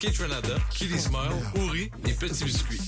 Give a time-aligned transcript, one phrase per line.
[0.00, 2.80] Kitrenada, Kitty Smile, Ouri et Petit Biscuit.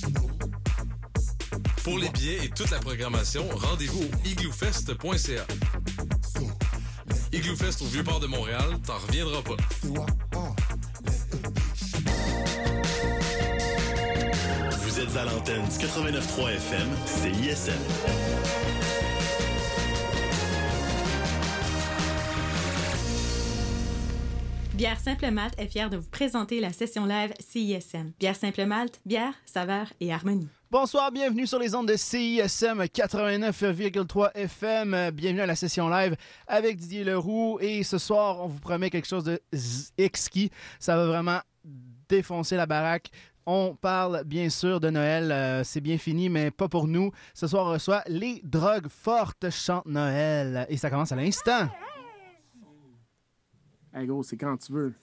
[1.83, 5.45] Pour les billets et toute la programmation, rendez-vous au igloofest.ca.
[7.33, 9.57] Igloofest au Vieux-Port de Montréal, t'en reviendras pas.
[14.79, 19.00] Vous êtes à l'antenne du 89.3 FM, c'est ISM.
[24.81, 28.13] Bière Simple Malte est fière de vous présenter la session live CISM.
[28.19, 30.49] Bière Simple Malte, bière, saveur et harmonie.
[30.71, 35.11] Bonsoir, bienvenue sur les ondes de CISM 89,3 FM.
[35.11, 37.59] Bienvenue à la session live avec Didier Leroux.
[37.61, 39.39] Et ce soir, on vous promet quelque chose de
[39.99, 40.51] exquis.
[40.79, 41.41] Ça va vraiment
[42.09, 43.11] défoncer la baraque.
[43.45, 45.31] On parle bien sûr de Noël.
[45.31, 47.13] Euh, c'est bien fini, mais pas pour nous.
[47.35, 50.65] Ce soir, on reçoit les drogues fortes chantent Noël.
[50.71, 51.69] Et ça commence à l'instant.
[53.93, 54.95] Hey gros, c'est quand tu veux.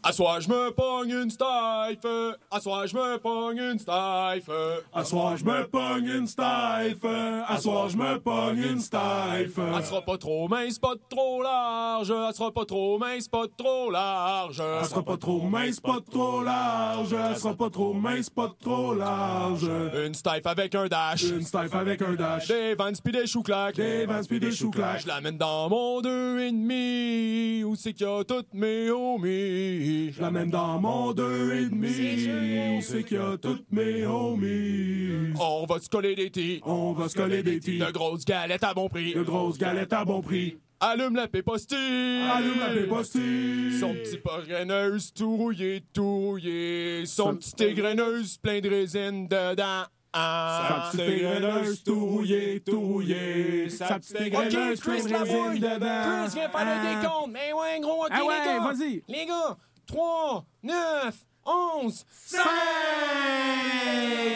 [0.00, 2.06] À soir, je me pogne une stife.
[2.50, 4.48] À soir, je me pogne une stife.
[4.92, 7.04] À soir, je me pogne une stife.
[7.48, 9.58] À soir, je me pogne une stife.
[9.58, 12.10] Elle sera pas trop mince, pas trop large.
[12.10, 14.60] Elle sera pas trop mince, pas trop large.
[14.60, 17.12] Elle sera pas trop mince, pas trop large.
[17.12, 19.68] Elle sera pas trop mince, pas trop large.
[20.06, 21.24] Une stife avec un dash.
[21.24, 22.46] Une stife avec un dash.
[22.46, 23.76] Des vans pis des choux claques.
[23.76, 25.02] Des vans pis des choux claques.
[25.02, 27.64] Je l'amène dans mon deux et demi.
[27.64, 29.87] Où c'est qu'il y a toutes mes homies?
[29.88, 32.82] Je l'amène dans mon deux et demi.
[32.82, 35.32] C'est qu'il y a toutes mes homies.
[35.40, 36.60] On va se coller des tis.
[36.64, 37.78] On va se coller des tis.
[37.78, 39.14] De grosses galettes à bon prix.
[39.14, 40.58] De grosses galettes à bon prix.
[40.80, 42.22] Allume la pépostille.
[42.30, 43.78] Allume la pépostille.
[43.80, 47.04] Son petit pas graineuse tout rouillé, tout rouillé.
[47.06, 49.84] Son petit égreneuse plein de résine dedans.
[50.14, 53.68] Sa petite égreneuse tout rouillé, tout rouillé.
[53.70, 56.24] Sa petite égreneuse plein de résine dedans.
[56.26, 57.30] Chris, viens faire le décompte.
[57.32, 58.72] Mais ouais, gros, ok, Ah ouais, les gars.
[58.72, 59.02] vas-y.
[59.08, 59.56] Les gars,
[59.88, 61.14] 3, 9,
[61.46, 62.42] 11, 5!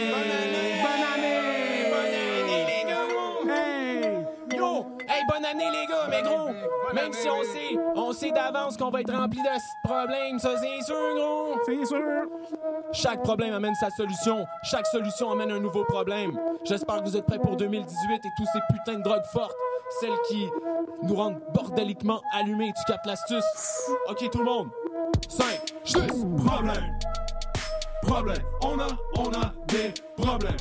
[0.09, 0.81] Bonne année!
[0.81, 1.85] Bonne année!
[1.91, 3.55] Bonne année, les gars!
[3.55, 4.57] Hey!
[4.57, 4.87] Yo!
[5.07, 6.49] Hey, bonne année, les gars, mais gros,
[6.95, 10.57] même si on sait, on sait d'avance qu'on va être rempli de ce problème, ça
[10.57, 11.57] c'est sûr, gros!
[11.67, 12.25] C'est sûr!
[12.93, 14.47] Chaque problème amène sa solution.
[14.63, 16.39] Chaque solution amène un nouveau problème.
[16.65, 19.55] J'espère que vous êtes prêts pour 2018 et tous ces putains de drogues fortes.
[20.01, 20.49] Celles qui
[21.03, 22.73] nous rendent bordéliquement allumés.
[22.77, 23.45] Tu captes l'astuce?
[24.09, 24.69] Ok, tout le monde.
[25.29, 25.47] 5,
[25.85, 25.97] 6.
[26.45, 26.99] Problème.
[28.03, 28.43] Problème.
[28.63, 28.89] On a,
[29.19, 30.57] on a des problèmes.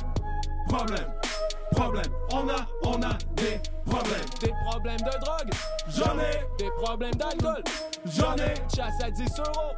[0.68, 1.06] Problème.
[1.72, 2.12] Problème.
[2.32, 3.60] On a, on a des
[3.90, 4.20] problèmes.
[4.40, 5.50] Des problèmes de drogue.
[5.88, 7.62] J'en ai, Des problèmes d'alcool.
[8.06, 9.72] j'en ai, Chasse à 10 euros.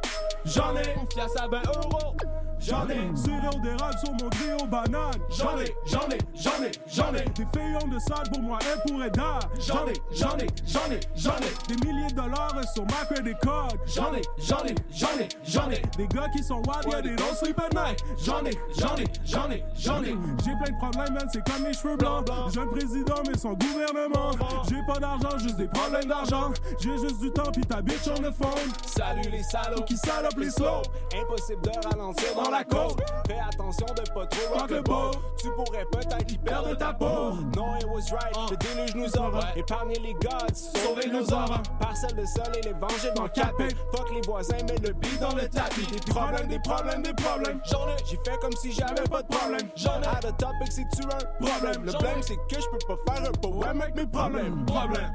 [0.45, 2.15] j'en ai, Ou fiasse à 20 euros.
[2.59, 3.15] j'en ai.
[3.15, 5.11] Sirop d'érable sur mon griot banane.
[5.29, 7.25] J'en ai, j'en ai, j'en ai, j'en ai.
[7.35, 9.39] Des feuillons de sable pour moi et pour Eda.
[9.59, 11.67] J'en ai, j'en ai, j'en ai, j'en ai.
[11.75, 13.69] Des milliers de dollars sur ma credit card.
[13.87, 15.81] J'en ai, j'en ai, j'en ai, j'en ai.
[15.97, 18.03] Des gars qui sont wild, yeah, they don't sleep at night.
[18.23, 20.15] J'en ai, j'en ai, j'en ai, j'en ai.
[20.43, 22.27] J'ai plein de problèmes, man, c'est comme mes cheveux blancs.
[22.53, 24.31] Jeune président, mais son gouvernement.
[24.69, 26.51] J'ai pas d'argent, juste des problèmes d'argent.
[26.79, 28.71] J'ai juste du temps, pis ta bitch on the phone.
[28.85, 29.83] Salut les salauds.
[29.83, 30.81] Qui salope les slow.
[31.15, 32.99] Impossible de ralentir Dans la côte.
[33.27, 35.11] Fais attention de pas trop rock le boat.
[35.37, 37.33] Tu pourrais peut-être y perdre ta peau.
[37.55, 38.51] No, it was right.
[38.51, 39.55] Le déluge nous aura.
[39.55, 40.53] Épargner les gods.
[40.53, 41.61] Sauver nos enfants.
[41.79, 43.67] Parcelle de sol et l'évangile dans le capé.
[43.95, 45.85] Fuck les voisins, mais le beat dans le tapis.
[45.87, 47.59] Des problèmes, des problèmes, des problèmes.
[47.65, 47.97] J'en ai.
[48.05, 49.69] J'ai fait comme si j'avais pas de problème.
[49.75, 50.07] J'en ai.
[50.07, 51.83] À the topic, c'est tu un problème.
[51.83, 54.65] Le blême, c'est que je peux pas faire un poème avec mes problèmes.
[54.65, 55.11] Problème.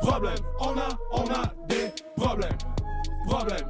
[0.00, 0.38] Problème.
[0.60, 2.56] On a, on a des problèmes.
[3.26, 3.66] Problème.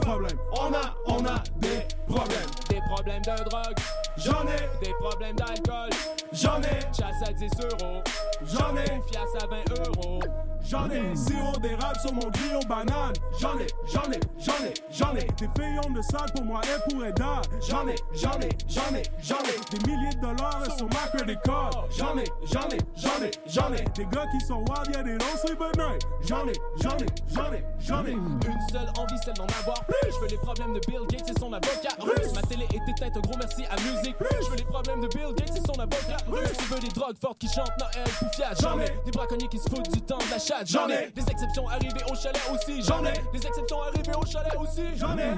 [0.00, 0.38] Problème.
[0.52, 2.50] On a, on a des problèmes.
[2.68, 3.76] Des problèmes de drogue.
[4.16, 5.90] J'en ai, Des problèmes d'alcool.
[6.32, 8.02] j'en ai, Chasse à 10 euros.
[8.42, 9.56] j'en ai, Fiasse à 20
[9.86, 10.20] euros.
[10.68, 11.14] J'en ai.
[11.14, 13.14] Sirop d'érable sur mon griot banane.
[13.38, 15.26] J'en ai, j'en ai, j'en ai, j'en ai.
[15.38, 17.42] Des feuillons de sable pour moi et pour Eda.
[17.68, 19.56] J'en ai, j'en ai, j'en ai, j'en ai.
[19.70, 21.86] Des milliers de dollars sur ma credit card.
[21.96, 23.84] J'en ai, j'en ai, j'en ai, j'en ai.
[23.94, 26.02] Des gars qui sont wild, sleep at night.
[26.26, 28.12] J'en ai, j'en ai, j'en ai, j'en ai.
[28.12, 30.12] Une seule envie, celle d'en avoir plus.
[30.12, 32.32] Je veux les problèmes de Bill Gates et son avocat russe.
[32.34, 34.16] Ma télé est éteinte, un gros merci à musique.
[34.20, 36.52] Je veux les problèmes de Bill Gates et son avocat russe.
[36.58, 38.54] Tu veux des drogues fortes qui chantent Noël, poufias.
[38.60, 38.90] J'en ai.
[39.04, 41.10] Des braconniers qui se foutent du temps de la J'en ai.
[41.14, 42.82] Des exceptions arrivées au chalet aussi.
[42.82, 43.12] J'en ai.
[43.32, 44.82] Des exceptions arrivées au chalet aussi.
[44.96, 45.34] J'en ai, Hey,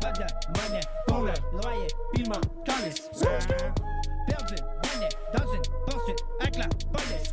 [0.00, 0.24] pas de
[0.58, 1.34] monnaie, problème.
[1.52, 3.08] loyer, piment, calice.
[4.26, 4.54] Perdu,
[4.84, 7.32] monnaie, dans une poursuite avec la police.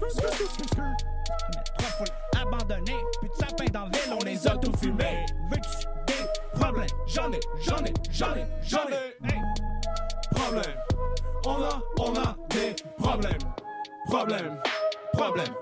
[1.78, 2.08] Trois foules
[2.42, 5.26] abandonnées, plus de sapin dans ville, on les a tout fumés.
[5.52, 6.88] Veux-tu des problèmes?
[7.08, 9.28] J'en ai, j'en ai, j'en ai, j'en ai.
[9.28, 9.42] Hey,
[10.32, 10.78] Problème.
[11.46, 13.38] On a, on a des problèmes.
[14.08, 14.60] Problème.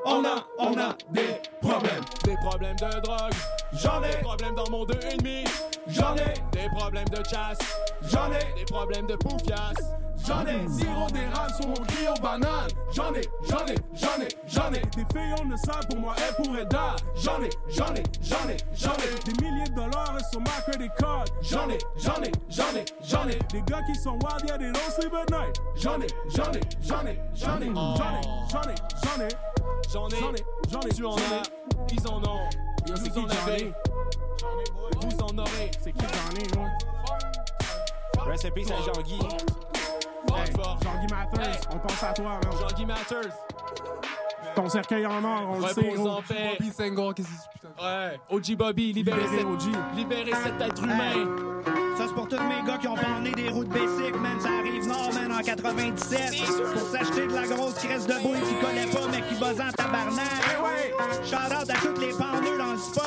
[0.05, 2.03] On a, on a des problèmes.
[2.23, 3.33] Des problèmes de drogue,
[3.73, 5.45] J'en des ai, problèmes dans mon deux et demi,
[5.87, 7.57] j'en ai, des problèmes de chasse,
[8.03, 9.73] j'en ai, des problèmes de poufias.
[10.25, 10.67] J'en ai.
[10.69, 12.69] Sirop d'érable sur mon grillon banane.
[12.93, 14.81] J'en ai, j'en ai, j'en ai, j'en ai.
[14.95, 16.95] Des filles, on le sait, pour moi, elles pourraient dar.
[17.15, 19.23] J'en ai, j'en ai, j'en ai, j'en ai.
[19.25, 21.25] Des milliers de dollars sur ma credit card.
[21.41, 23.39] J'en ai, j'en ai, j'en ai, j'en ai.
[23.51, 25.55] Des gars qui sont wild, yeah, they don't sleep at night.
[25.75, 27.67] J'en ai, j'en ai, j'en ai, j'en ai.
[27.67, 28.21] J'en ai,
[28.51, 29.29] j'en ai, j'en ai,
[29.89, 30.89] J'en j'en ai, ai, j'en ai.
[30.89, 31.43] tu en as,
[31.91, 32.49] ils en ont.
[32.87, 33.73] En ai?
[35.01, 35.71] vous en aurez.
[35.81, 36.67] C'est qui j'en ai,
[38.17, 38.25] moi?
[38.31, 39.19] Rest in peace à Jean-Guy.
[40.27, 40.77] Fort, fort.
[40.83, 42.41] Jean-Guy Mathers, on pense à toi, man.
[42.59, 43.33] Jean-Guy Matters,
[44.55, 46.09] Ton cercueil en or, on le sait, repose gros.
[46.09, 46.57] en paix.
[46.59, 47.83] Bobby Senghor, qu'est-ce que c'est putain?
[47.85, 49.95] Ouais, OG Bobby, libérez Libéré, cet, OG.
[49.95, 51.35] libérez cet être humain.
[51.97, 54.39] Ça, c'est pour tous mes gars qui ont banné des routes basic, man.
[54.39, 56.31] Ça arrive nord, man, en 97.
[56.73, 59.71] Pour s'acheter de la grosse cresse de bouille qui connaît pas, mais qui buzz en
[59.71, 60.25] tabarnak.
[61.23, 63.03] Shout out à tous les pendeux dans le spot.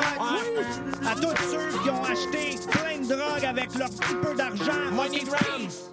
[1.06, 4.90] À tous ceux qui ont acheté plein drogue avec leur petit peu d'argent.
[4.92, 5.20] Money.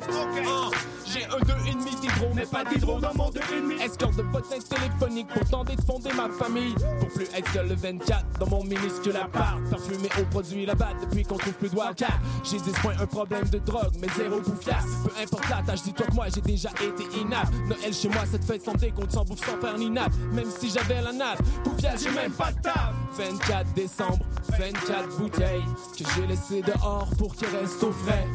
[0.09, 0.69] Ah,
[1.05, 3.81] J'ai un 2,5 d'hydro, mais pas d'hydro dans mon 2,5.
[3.83, 6.75] Escorte de bottins téléphoniques pour tenter de fonder ma famille.
[6.99, 9.59] Pour plus être seul le 24 dans mon minuscule appart.
[9.69, 12.07] Parfumé au produit là-bas depuis qu'on trouve plus de Wildcat.
[12.43, 14.85] J'ai 10 points, un problème de drogue, mais zéro bouffiasse.
[15.03, 17.53] Peu importe la tâche, dis-toi que moi j'ai déjà été inapte.
[17.67, 20.13] Noël chez moi, cette fête sans décompte, sans bouffe, sans faire ni nappe.
[20.33, 22.95] Même si j'avais la nappe, bouffiasse, j'ai même pas de table.
[23.17, 24.19] 24 décembre,
[24.59, 25.63] 24 bouteilles
[25.97, 28.27] que j'ai laissées dehors pour qu'elles restent au frais.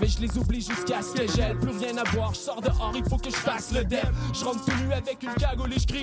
[0.00, 2.92] Mais je les oublie jusqu'à ce que j'aille Plus rien à boire, je sors dehors,
[2.94, 5.78] il faut que je fasse le dep Je rentre tout nu avec une cagoule et
[5.78, 6.02] je crie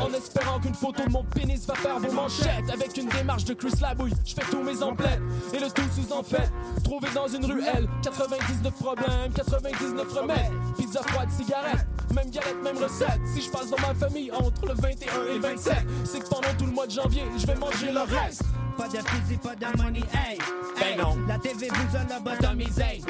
[0.00, 3.54] En espérant qu'une photo de mon pénis va faire vos manchettes Avec une démarche de
[3.54, 5.20] Chris Labouille, je fais tous mes emplettes
[5.52, 6.50] Et le tout sous en fait
[6.84, 13.20] Trouvé dans une ruelle 99 problèmes, 99 remèdes Pizza froide, cigarette même galette, même recette
[13.34, 16.52] Si je passe dans ma famille entre le 21 et le 27 C'est que pendant
[16.58, 18.42] tout le mois de janvier, je vais manger le reste
[18.76, 20.38] Pas de fusil, pas de money, hey.
[20.78, 20.96] Ben hey.
[20.96, 21.16] non.
[21.26, 22.91] La TV vous a lobotomisé.
[22.92, 23.02] Hey.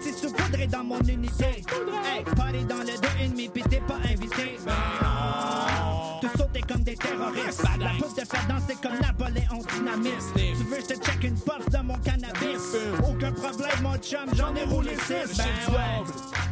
[0.00, 1.44] T'es saupoudré dans mon unité.
[1.44, 2.22] Hey.
[2.36, 4.58] Party dans le 2,5 pis t'es pas invité.
[4.64, 4.72] Ben
[5.02, 6.20] non.
[6.20, 7.64] Tout sauter comme des terroristes.
[7.80, 10.32] La poudre te fait danser comme Napoléon dynamite.
[10.34, 12.76] Tu veux, je te check une puff de mon cannabis.
[13.08, 15.36] Aucun problème, mon chum, j'en ai roulé 6.
[15.36, 16.04] Ben ouais.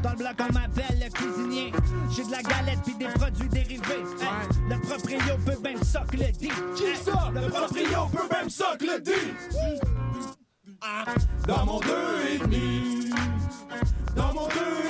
[0.03, 1.73] Dans le bloc, on m'appelle le cuisinier.
[2.11, 4.05] J'ai de la galette pis des produits dérivés.
[4.21, 4.49] Hey.
[4.69, 6.51] Le proprio peut même soc le dit.
[6.75, 7.31] Qui ça?
[7.33, 9.94] Le proprio peut même que le dit.
[11.47, 13.11] Dans mon deux et demi.
[14.15, 14.84] Dans mon deux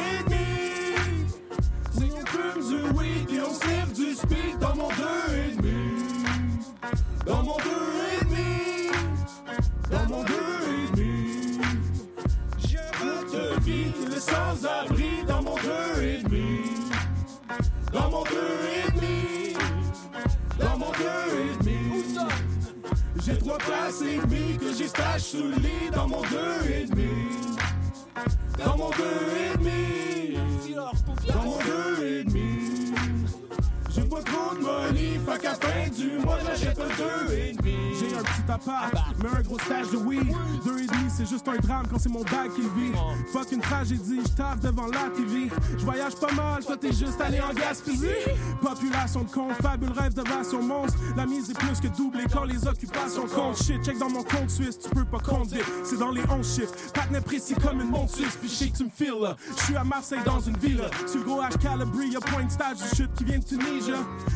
[24.88, 27.08] stash sous le lit dans mon deux et demi.
[28.58, 30.38] Dans mon deux et demi.
[31.28, 32.92] Dans mon deux et demi.
[33.90, 38.03] J'ai pas trop de money, fait qu'à fin du mois j'achète un deux et demi.
[38.46, 38.92] Un petit appart,
[39.22, 40.34] mais un gros stage de weed.
[40.64, 42.92] Deux et demi, c'est juste un drame quand c'est mon bag qui vit.
[43.32, 45.50] Fuck une tragédie, je taffe devant la TV.
[45.78, 48.06] Je voyage pas mal, toi t'es juste allé en Gaspésie.
[48.60, 50.98] Population de con, fabule rêve de version monstre.
[51.16, 53.62] La mise est plus que doublée quand les occupations comptent.
[53.62, 55.60] Shit, check dans mon compte suisse, tu peux pas compter.
[55.82, 56.74] C'est dans les 11 chiffres.
[56.92, 59.34] Patne précis comme une montre suisse, puis tu me files.
[59.56, 60.82] Je suis à Marseille dans une ville.
[61.06, 63.92] Sur le gros H Calabria, point de stage du shit qui vient de Tunisie.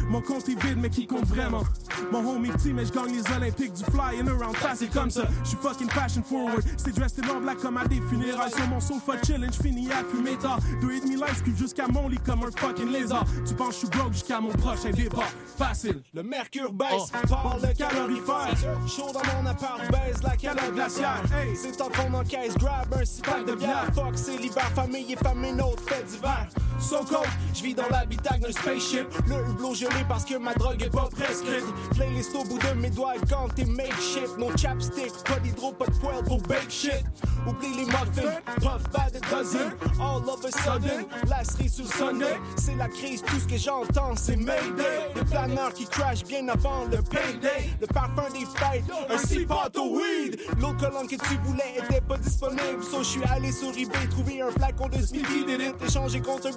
[0.09, 1.63] Mon compte est vide, mais qui compte vraiment?
[2.11, 5.11] Mon home est petit, mais je gagne les Olympiques du fly and around facile comme
[5.11, 5.23] ça.
[5.45, 6.65] Je suis fucking fashion forward.
[6.77, 8.51] C'est dressed in all black comme à des funérailles.
[8.51, 10.59] Sur mon sofa chillin', j'finis à fumer tard.
[10.81, 13.25] Deux et demi life, que jusqu'à mon lit comme un fucking lézard.
[13.47, 15.31] Tu penses que je suis broke jusqu'à mon prochain départ.
[15.57, 16.03] Facile.
[16.15, 18.55] Le mercure baisse, parle de calorifère.
[18.87, 21.23] Chaud dans mon appart, baisse la calotte glaciaire.
[21.33, 21.57] Hey.
[21.57, 23.87] C'est en qu'on encaisse, grab un six de bière.
[23.95, 26.49] Fuck, l'hiver, famille et famille, autre fait d'hiver.
[26.79, 29.07] So cold, je vis dans l'habitacle d'un spaceship.
[29.27, 31.65] Le hublot gelé parce que ma drogue est pas prescrite.
[31.95, 34.39] Playlist au bout de mes doigts quand t'es make shit.
[34.39, 37.05] No chapstick, pas d'hydro, pas de poêle pour bake shit.
[37.47, 39.73] Oublie les muffins, puff bad a dozen.
[40.01, 42.39] All of a sudden, la cerise sur Sunday.
[42.57, 45.13] C'est la crise, tout ce que j'entends, c'est Mayday.
[45.17, 47.71] Le planeur qui crash bien avant le payday.
[47.81, 50.39] Le parfum des fêtes, un six pot au weed.
[50.59, 52.83] L'autre colonne que tu voulais était pas disponible.
[52.89, 55.75] So, je suis allé sur eBay trouver un flacon de Smithy did it.
[55.85, 56.49] Échangé contre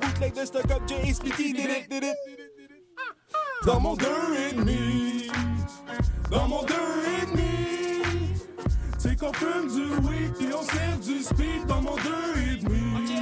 [0.46, 1.14] stock up J.
[1.14, 2.16] Smithy did it, did it.
[3.66, 5.30] Dans mon deux et demi.
[6.30, 6.76] Dans mon deux
[7.22, 8.36] et demi.
[8.98, 13.14] C'est qu'on fume du weed et on sniff du speed dans mon deux et demi.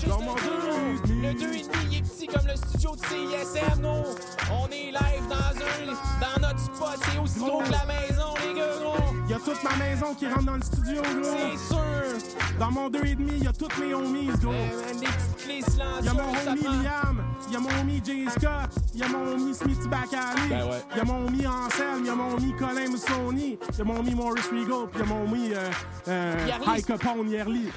[0.07, 1.27] Dans mon 2 deux et demi.
[1.27, 1.94] Le 2 et demi, il est
[2.27, 4.15] petit comme le studio de CISM, gros.
[4.53, 5.91] On est live dans un,
[6.21, 9.15] dans notre spot, c'est aussi gros que la maison, les gars, gros.
[9.29, 11.23] Y'a toute ma maison qui rentre dans le studio, gros.
[11.23, 12.59] C'est sûr.
[12.59, 14.53] Dans mon 2,5, y'a toutes mes homies, gros.
[14.53, 16.85] Eh, man, des petites clés silencieuses, Y'a mon homie.
[16.85, 20.83] Liam, y'a mon homie Jay Scott, y'a mon homie Smithy Bacali, Ben ouais.
[20.97, 24.99] y'a mon homie Anselme, y'a mon homie Colin Moussoni, y'a mon homie Maurice Regal, pis
[24.99, 25.71] y'a mon homie euh,
[26.09, 26.49] euh.
[26.67, 27.69] High Capone Yerli.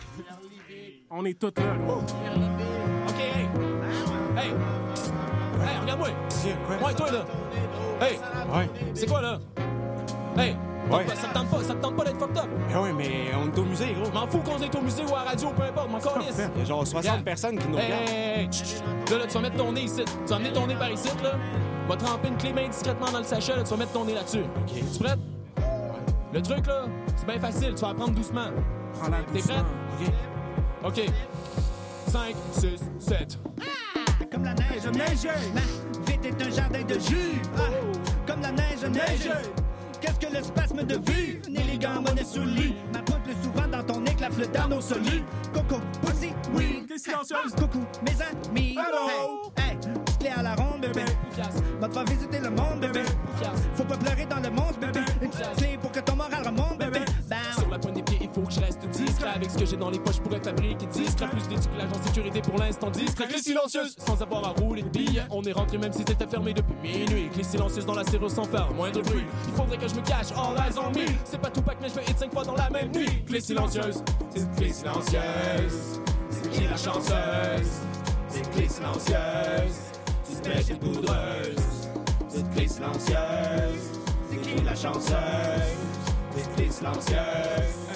[1.09, 2.01] On est tous là, gros.
[4.37, 4.49] Ok, hey.
[5.67, 5.79] Hey.
[5.81, 6.07] Regarde-moi.
[6.85, 7.25] Ouais, toi, là.
[8.01, 8.19] Hey.
[8.55, 8.69] Ouais.
[8.93, 9.39] C'est quoi, là?
[10.37, 10.55] Hey.
[10.91, 11.05] Ouais.
[11.15, 12.45] Ça te tente pas, ça tente pas d'être fucked up?
[12.69, 14.09] Ben ouais, mais on est au musée, gros.
[14.13, 16.41] M'en fous qu'on est au musée ou à la radio, peu importe, m'en calisse.
[16.55, 17.23] Il y a genre 60 Regarde.
[17.25, 18.09] personnes qui nous Hey, regardent.
[18.09, 18.49] hey, hey.
[19.11, 20.03] Là, là, tu vas mettre ton nez ici.
[20.05, 21.31] Tu vas amener ton nez par ici, là.
[21.89, 23.63] Va tremper une clé main discrètement dans le sachet, là.
[23.63, 24.39] Tu vas mettre ton nez là-dessus.
[24.43, 24.73] OK.
[24.93, 25.19] Tu prête?
[26.33, 26.83] Le truc, là,
[27.15, 27.73] c'est bien facile.
[27.73, 28.47] Tu vas apprendre doucement.
[28.99, 29.65] Prends la T'es prête?
[30.85, 31.01] OK.
[32.07, 33.39] 5, 6, 7.
[34.31, 35.27] Comme la neige neige.
[35.53, 35.61] Ma
[36.05, 37.41] vie est un jardin de jus.
[37.57, 37.61] Ah,
[38.25, 39.29] comme la neige neige.
[40.01, 41.41] Qu'est-ce que le spasme de vue?
[41.49, 42.75] Né les gants, monnaie sous le lit.
[42.93, 45.23] Ma pointe plus souvent dans ton éclat, flotte dans nos solides.
[45.53, 46.85] Coco, pussy, oui.
[46.87, 47.53] T'es silencieuse.
[47.57, 48.77] Coucou, mes amis.
[48.77, 49.51] Hello.
[49.57, 49.77] Hey,
[50.23, 51.05] hey, à la ronde, bébé.
[51.79, 53.03] Va te faire visiter le monde, bébé.
[53.75, 55.01] Faut pas pleurer dans le monstre, bébé.
[59.37, 61.27] Avec ce que j'ai dans les poches, je pourrais fabriquer discret.
[61.29, 63.27] Plus d'étiquetage en sécurité pour l'instant discret.
[63.27, 65.25] Clé silencieuse, sans avoir à rouler de billets.
[65.29, 67.29] On est rentré même si c'était fermé depuis minuit.
[67.29, 69.25] Clé silencieuse dans la serrure sans faire moindre bruit.
[69.47, 71.05] Il faudrait que je me cache, all eyes on me.
[71.23, 73.23] C'est pas tout pack, mais je me hit 5 fois dans la même nuit.
[73.27, 74.03] Clé silencieuse,
[74.35, 76.01] c'est clé silencieuse.
[76.31, 77.71] C'est qui la chanceuse?
[78.29, 79.77] C'est clé silencieuse.
[80.27, 81.89] Tu te mets une poudreuse.
[82.27, 83.99] C'est clé silencieuse.
[84.31, 85.13] C'est qui la chanceuse?
[86.35, 87.86] C'est clé silencieuse.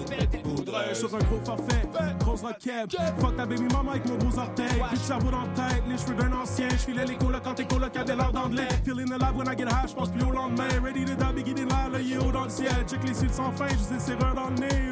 [0.00, 0.98] Tu te mets tes poudreuses.
[0.98, 1.82] Sur un gros forfait,
[2.20, 2.96] grosse roquette.
[3.18, 4.66] Fuck ta baby mama avec mon gros orteil.
[4.88, 6.68] Plus de cerveau dans la tête, les cheveux d'un ancien.
[6.70, 8.68] J'filais les colocs quand tes colocs avaient l'air d'anglais.
[8.84, 10.68] Feeling alive when I get high, j'pense plus au lendemain.
[10.82, 12.72] Ready to die, beginning là, l'œil est haut dans le ciel.
[12.88, 14.90] Check les cils sans fin, j'ai des serreurs dans le nez.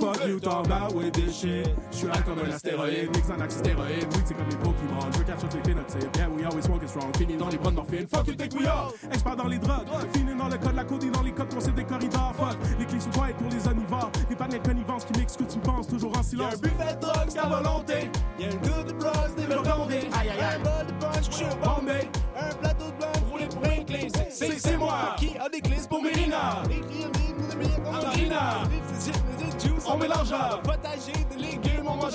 [0.00, 1.68] Fuck you, talk about with this shit.
[1.92, 4.06] J'suis high comme un astéroïde, mix en astéroïde.
[4.12, 5.00] Oui, c'est comme les Pokémon.
[5.16, 6.16] Je catch up les phénotypes.
[6.16, 7.16] Yeah, we always smoking strong.
[7.16, 8.06] Fini dans les bonnes morphines.
[8.08, 8.92] Fuck you, think we are.
[9.12, 9.86] Expert dans les drogues.
[10.14, 12.32] Fini dans le code, la côte et dans les codes, c'est des corridors.
[12.36, 14.10] Fuck, les clics sont white pour les omnivores.
[14.30, 16.60] Les panneaux de connivence qui mixent ce que tu penses, toujours en silence.
[16.60, 18.10] buffet de drogue, c'est à volonté.
[18.38, 18.92] Y'a un goût de
[19.46, 19.96] des Retombé.
[20.18, 20.54] Aïe, aïe, aïe.
[20.56, 21.50] Un bol de punch, je suis un.
[22.36, 23.84] Un plateau de blanc roulé pour une.
[24.10, 25.14] C'est- C'est- c'est moi.
[25.18, 26.62] Qui a des clés pour Mélina.
[29.86, 30.34] On mélange.
[30.62, 32.12] Potager de légumes, on mange.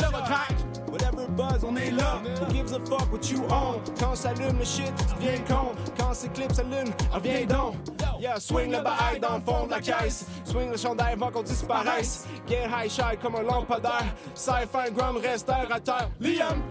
[0.91, 2.19] Whatever buzz, on est là.
[2.41, 3.81] Who gives a fuck what you own?
[3.99, 5.71] Quand s'allume le shit, tu deviens con.
[5.97, 7.75] Quand ces clips s'allument, reviens donc.
[8.19, 10.25] Yeah, swing le bail dans le fond de la caisse.
[10.43, 12.25] Swing le chandail avant qu'on disparaisse.
[12.47, 14.13] Get high shy comme un lampadaire.
[14.33, 16.09] Sci-fi gram reste à terre.
[16.19, 16.61] Liam!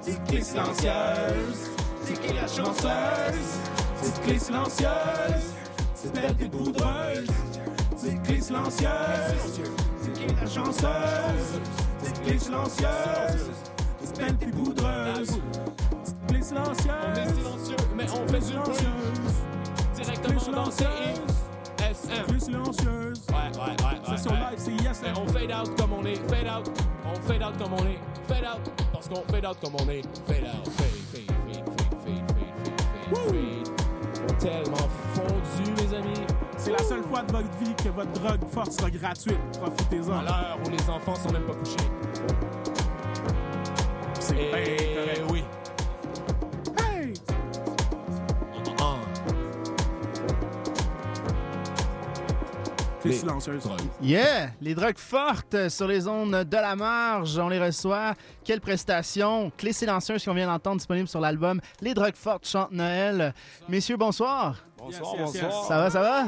[0.00, 1.70] Petite clé silencieuse.
[2.02, 3.58] C'est qui la chanceuse?
[4.00, 5.52] Petite clé silencieuse.
[5.94, 7.28] C'est belle et poudreuse.
[8.00, 9.60] C'est clé silencieuse.
[10.00, 11.60] C'est clé la chanceuse?
[12.00, 13.50] C'est clé silencieuse.
[14.00, 15.40] C'est peine t'es poudreuse.
[16.28, 16.86] Clé silencieuse.
[16.88, 18.86] On est silencieux, mais on fait du bruit.
[19.96, 20.84] Directement dans ses
[21.80, 22.38] SM.
[22.38, 23.26] Silencieuse.
[23.30, 24.00] Ouais, ouais, ouais.
[24.08, 25.00] C'est son live, c'est yes.
[25.02, 26.20] Mais on fade out comme on est.
[26.30, 26.70] Fade out.
[27.04, 27.98] On fade out comme on est.
[28.28, 28.72] Fade out.
[28.92, 30.02] Parce qu'on fade out comme on est.
[30.24, 30.68] Fade out.
[30.70, 32.30] Fade, fade, fade, fade, fade, fade,
[33.10, 34.38] fade, fade.
[34.38, 36.37] Tellement fondu, mes amis.
[36.58, 39.38] C'est la seule fois de votre vie que votre drogue forte sera gratuite.
[39.56, 40.22] À Profitez-en.
[40.22, 41.76] l'heure où les enfants sont même pas couchés.
[44.20, 45.22] C'est bien Et correct.
[45.30, 45.44] oui.
[46.84, 47.12] Hey!
[48.80, 48.96] Ah.
[53.00, 53.62] Clé Les- silencieuse.
[54.02, 54.48] Yeah!
[54.60, 58.14] Les drogues fortes sur les ondes de la marge, on les reçoit.
[58.44, 59.52] Quelle prestation!
[59.56, 63.32] Clé silencieuse qu'on vient d'entendre disponible sur l'album Les drogues fortes chantent Noël.
[63.68, 64.56] Messieurs, bonsoir.
[64.76, 65.42] Bonsoir, Yes, yes, yes.
[65.44, 65.64] bonsoir.
[65.66, 66.24] Ça va, ça va?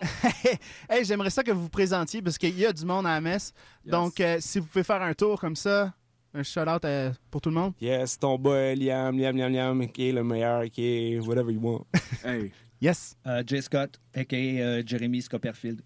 [0.88, 3.20] hey, j'aimerais ça que vous vous présentiez parce qu'il y a du monde à la
[3.20, 3.52] messe.
[3.84, 5.92] Donc, euh, si vous pouvez faire un tour comme ça,
[6.34, 7.72] un shout-out euh, pour tout le monde.
[7.80, 11.60] Yes, ton boy Liam, Liam, Liam, Liam, qui est le meilleur, qui est whatever you
[11.60, 11.86] want.
[12.24, 12.52] Hey.
[12.80, 13.16] Yes.
[13.26, 14.36] Euh, Jay Scott, a.k.a.
[14.36, 15.80] euh, Jeremy Scopperfield.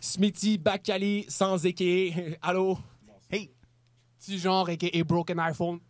[0.00, 2.36] Smithy Bacali sans équé.
[2.42, 2.78] Allô?
[3.30, 3.50] Hey.
[4.18, 5.04] Petit genre, a.k.a.
[5.04, 5.80] Broken iPhone.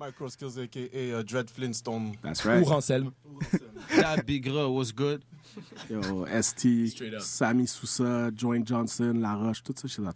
[0.00, 1.18] Micro Skills, a.k.a.
[1.18, 2.16] uh, Dread Flintstone.
[2.22, 2.64] That's Ou right.
[2.66, 3.12] Ranselm.
[3.96, 5.24] Yeah, Big Gras was good.
[5.90, 7.20] Yo, ST.
[7.20, 10.12] Sammy Sousa, Joint Johnson, La Roche, tout ça chez là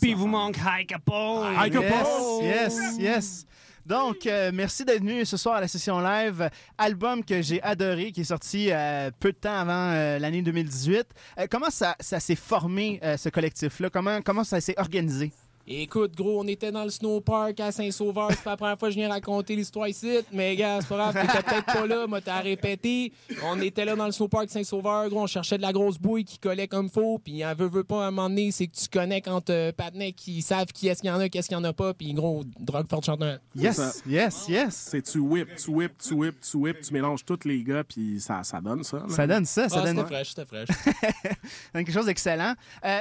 [0.00, 1.54] Puis vous manque High Capone.
[1.54, 2.44] High Yes, Capone!
[2.44, 3.46] yes, yes.
[3.84, 6.48] Donc, euh, merci d'être venu ce soir à la session live.
[6.78, 11.04] Album que j'ai adoré, qui est sorti euh, peu de temps avant euh, l'année 2018.
[11.38, 13.90] Euh, comment ça, ça s'est formé, euh, ce collectif-là?
[13.90, 15.32] Comment, comment ça s'est organisé?
[15.66, 18.28] Écoute, gros, on était dans le snowpark à Saint-Sauveur.
[18.30, 20.18] C'est pas la première fois que je viens raconter l'histoire ici.
[20.32, 23.12] Mais, gars, c'est pas grave, t'étais peut-être pas là, moi, t'as répété.
[23.44, 26.38] On était là dans le snowpark Saint-Sauveur, gros, on cherchait de la grosse bouille qui
[26.38, 27.18] collait comme faux.
[27.22, 29.70] Puis, un veut, veut pas, à un moment donné, c'est que tu connais quand euh,
[29.72, 31.94] Patnais qui savent qui est-ce qu'il y en a, qu'est-ce qu'il y en a pas.
[31.94, 33.38] Puis, gros, drogue forte chante un.
[33.54, 33.92] Yes, ça.
[34.06, 34.74] yes, yes.
[34.90, 38.20] C'est tu whip, tu whip, tu whip, tu whip, tu mélanges tous les gars, puis
[38.20, 38.96] ça, ça donne ça.
[38.98, 39.04] là.
[39.08, 40.68] Ça donne ça, ça Ah, donne c'était fraîche, c'était fraîche.
[41.72, 42.54] Quelque chose d'excellent.
[42.84, 43.00] Euh,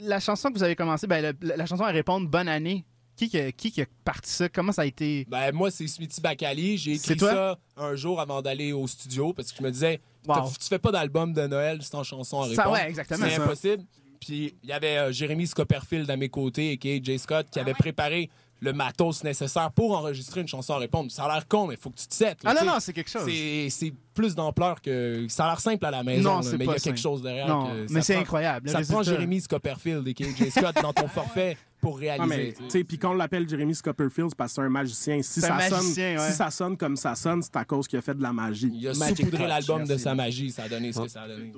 [0.00, 2.84] la chanson que vous avez commencé, ben, le- la, chanson à répondre Bonne année.
[3.16, 4.48] Qui, qui, a- qui qui a parti ça?
[4.48, 5.24] Comment ça a été?
[5.30, 6.76] Ben, moi, c'est Smithy Bakali.
[6.78, 7.30] J'ai écrit toi?
[7.30, 10.50] ça un jour avant d'aller au studio parce que je me disais, Wow.
[10.58, 12.72] tu fais pas d'album de Noël sans chanson à Ça, répondre.
[12.72, 13.26] ouais, exactement.
[13.28, 13.42] C'est Ça.
[13.44, 13.84] impossible.
[14.20, 17.74] Puis il y avait euh, Jérémy Scopperfield à mes côtés, et Jay Scott, qui avait
[17.74, 21.10] préparé le matos nécessaire pour enregistrer une chanson à répondre.
[21.12, 22.42] Ça a l'air con, mais il faut que tu te settes.
[22.42, 23.26] là, Ah non, non, c'est quelque chose.
[23.26, 25.26] C'est- C'est plus d'ampleur que.
[25.28, 26.84] Ça a l'air simple à la maison, Non, là, c'est mais il y a quelque
[26.84, 26.98] simple.
[26.98, 27.46] chose derrière.
[27.48, 28.66] Non, que mais ça c'est incroyable.
[28.68, 32.84] Le Ça prend Jérémy Scopperfield et Jay Scott dans ton forfait pour Ah, réaliser.
[32.84, 35.20] puis quand on l'appelle Jeremy Scopperfield, c'est parce que c'est un magicien.
[35.22, 36.30] Si ça, magicien, sonne, ouais.
[36.30, 38.70] si ça sonne comme ça sonne, c'est à cause qu'il a fait de la magie.
[38.74, 41.52] Il a saupoudré l'album de sa magie, ça a donné ce que ça a donné.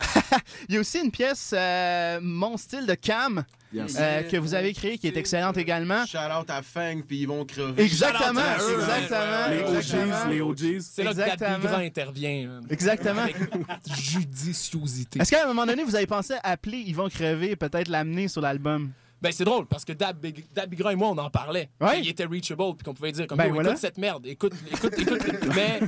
[0.68, 3.96] Il y a aussi une pièce, euh, Mon style de Cam, Yes.
[4.00, 6.04] euh, que vous avez créée, qui est excellente également.
[6.04, 7.84] Shout out à Fang, puis ils vont crever.
[7.84, 9.48] Exactement, eux, exactement.
[9.48, 10.80] Les OGs, les OGs.
[10.80, 12.48] C'est là que intervient.
[12.48, 12.66] man.
[12.68, 13.20] Exactement.
[13.22, 13.36] Avec
[13.96, 15.20] judiciosité.
[15.20, 18.40] Est-ce qu'à un moment donné, vous avez pensé à appeler Yvon Crevé, peut-être l'amener sur
[18.40, 18.90] l'album?
[19.22, 21.68] Ben, c'est drôle parce que Dab, Big- Dab Bigrand et moi, on en parlait.
[21.80, 22.00] Ouais.
[22.00, 23.70] Il était reachable, puis qu'on pouvait dire comme Ben voilà.
[23.70, 25.20] écoute cette merde, écoute, écoute, écoute.
[25.54, 25.80] Mais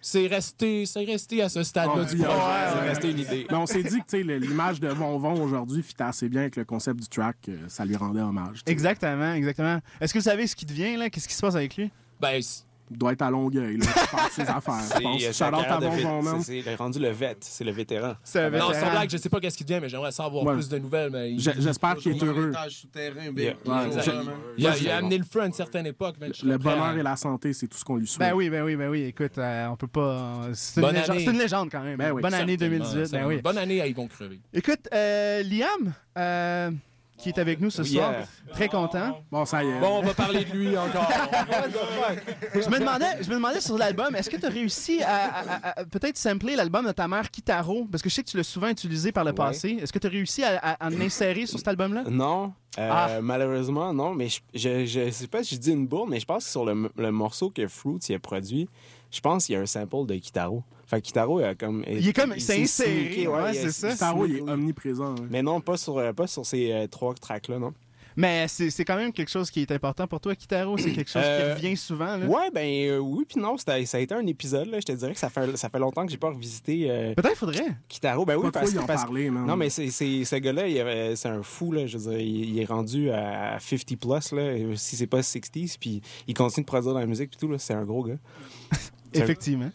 [0.00, 2.26] c'est resté, c'est resté à ce stade-là On du projet.
[2.26, 2.40] ouais,
[2.72, 2.88] C'est ouais.
[2.88, 3.46] resté une idée.
[3.50, 6.28] Mais on s'est dit que tu sais, le- l'image de Von Von aujourd'hui fitait assez
[6.28, 8.60] bien avec le concept du track, euh, ça lui rendait hommage.
[8.66, 9.78] Exactement, exactement.
[10.00, 11.10] Est-ce que vous savez ce qui devient, là?
[11.10, 11.90] Qu'est-ce qui se passe avec lui?
[12.20, 12.40] Ben,
[12.90, 14.80] doit être à Longueuil, là, pour faire ses affaires.
[14.96, 15.20] Je pense.
[15.22, 16.40] C'est Shout out à man.
[16.42, 18.14] C'est c'est rendu le vet, c'est le vétéran.
[18.22, 18.72] C'est un non, vétéran.
[18.86, 20.54] sans blague, je sais pas qu'est-ce qui devient, mais j'aimerais savoir Ouais.
[20.54, 21.10] plus de nouvelles.
[21.10, 22.50] Mais il, J'- J'espère qu'il est heureux.
[22.50, 23.38] Étage souterrain, big.
[23.44, 23.54] Yeah.
[23.66, 24.26] Ouais, Toujours, je- man.
[24.58, 26.16] il a, il a amené le feu à une certaine époque.
[26.20, 26.30] man.
[26.32, 28.28] Je serais Le prêt à- bonheur et la santé, c'est tout ce qu'on lui souhaite.
[28.30, 29.02] Ben oui, ben oui, ben oui.
[29.04, 30.00] Écoute, euh, on peut pas.
[30.00, 31.24] euh, C'est une, Bonne légende- année.
[31.24, 31.96] c'est une légende quand même.
[31.98, 32.94] Ben oui, Bonne année Certainement, 2018.
[32.98, 33.28] Ben certainement.
[33.28, 33.40] oui.
[33.42, 34.40] Bonne année à Yvon Crevé.
[34.52, 36.70] Écoute, euh, Liam, euh,
[37.18, 38.26] qui est avec nous ce soir, Yeah.
[38.52, 39.18] très content.
[39.30, 39.80] Bon, ça y est.
[39.80, 41.08] Bon, on va parler de lui encore.
[42.54, 45.40] Je me demandais, je me demandais sur l'album, est-ce que tu as réussi à, à-
[45.68, 47.86] à- à peut-être sampler l'album de ta mère Kitaro?
[47.90, 49.36] Parce que je sais que tu l'as souvent utilisé par le Ouais.
[49.36, 49.78] passé.
[49.82, 52.04] Est-ce que tu as réussi à, à- à en insérer sur cet album-là?
[52.10, 53.20] Non, euh, Ah.
[53.22, 54.14] malheureusement, non.
[54.14, 56.50] Mais je, je, je sais pas si je dis une bourre, mais je pense que
[56.50, 58.68] sur le, le morceau que Fruits a produit,
[59.10, 60.62] je pense qu'il y a un sample de Kitaro.
[60.86, 61.84] Fait que Kitaro, il a comme.
[61.90, 63.96] Il est comme- il c'est s'est inséré, ouais, il c'est ça.
[63.96, 65.14] Taro, il est omniprésent.
[65.30, 67.72] Mais non, pas sur, euh, pas sur ces euh, trois tracks-là, non.
[68.18, 70.78] Mais c'est c'est quand même quelque chose qui est important pour toi, Kitaro.
[70.78, 72.16] C'est quelque chose Euh, qui revient souvent.
[72.16, 72.24] Là.
[72.24, 74.80] Ouais, ben euh, oui, puis non, ça a été un épisode, là.
[74.80, 77.36] Je te dirais que ça fait, ça fait longtemps que j'ai pas revisité euh, Peut-être
[77.36, 77.66] faudrait.
[77.88, 78.24] Kitaro.
[78.24, 79.44] Ben oui, parce, y en parce- parler, man.
[79.44, 81.86] Non, mais c'est, c'est- ce gars-là, il c'est un fou, là.
[81.86, 85.76] Je veux dire, il, il est rendu à 50 plus, là, si c'est pas 60s,
[85.78, 87.58] puis il continue de produire dans la musique, puis tout, là.
[87.58, 88.14] C'est un gros gars.
[88.14, 88.76] Un-
[89.12, 89.70] Effectivement.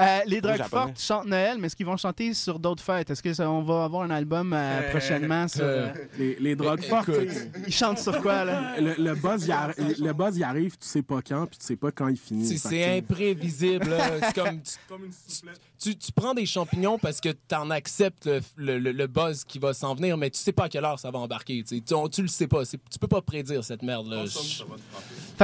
[0.00, 3.10] Euh, les drogues fortes chantent Noël, mais est-ce qu'ils vont chanter sur d'autres fêtes?
[3.10, 5.64] Est-ce qu'on va avoir un album euh, prochainement sur.
[5.64, 7.10] euh, Les, les drogues fortes,
[7.66, 8.80] Ils chantent sur quoi, là?
[8.80, 11.66] le, le buzz, il arri- le buzz, il arrive, tu sais pas quand, puis tu
[11.66, 12.58] sais pas quand il finit.
[12.58, 13.96] C'est- imprévisible.
[14.22, 14.60] C'est comme.
[14.62, 19.06] Tu, tu- tu prends des champignons parce que tu en acceptes le, le- le- le
[19.06, 21.62] buzz qui va s'en venir, mais tu sais pas à quelle heure ça va embarquer.
[21.64, 21.82] Tu, sais.
[21.86, 22.64] tu, on- tu le sais pas.
[22.64, 24.24] C'est- Tu peux pas prédire cette merde-là.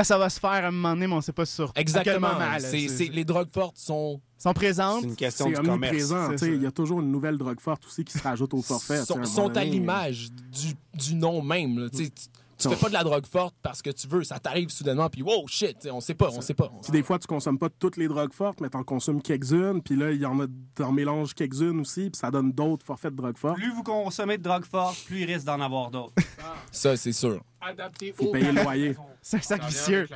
[0.04, 2.28] Ça va se faire à un moment donné, mais on sait pas quel Exactement.
[2.34, 2.38] moment.
[2.38, 2.60] là.
[2.60, 5.00] C'est- C'est- c'est- les drogues fortes sont, sont présentes.
[5.02, 6.12] C'est une question du commerce.
[6.42, 9.04] Il y a toujours une nouvelle drogue forte aussi qui se rajoute au forfait.
[9.04, 11.78] sont, sont à donné, l'image du, du nom même.
[11.78, 11.88] là.
[12.58, 14.24] Tu fais pas de la drogue forte parce que tu veux.
[14.24, 16.70] Ça t'arrive soudainement, puis wow, shit, on sait pas, on sait pas.
[16.82, 19.96] Puis des fois, tu consommes pas toutes les drogues fortes, mais t'en consommes quelques-unes, puis
[19.96, 23.16] là, il y en a, t'en mélanges quelques-unes aussi, puis ça donne d'autres forfaits de
[23.16, 23.56] drogue fortes.
[23.56, 26.14] Plus vous consommez de drogue forte, plus il risque d'en avoir d'autres.
[26.72, 27.42] Ça, c'est sûr.
[27.60, 28.96] Adapté Faut payer le loyer.
[29.22, 30.08] C'est un sac Ça vicieux.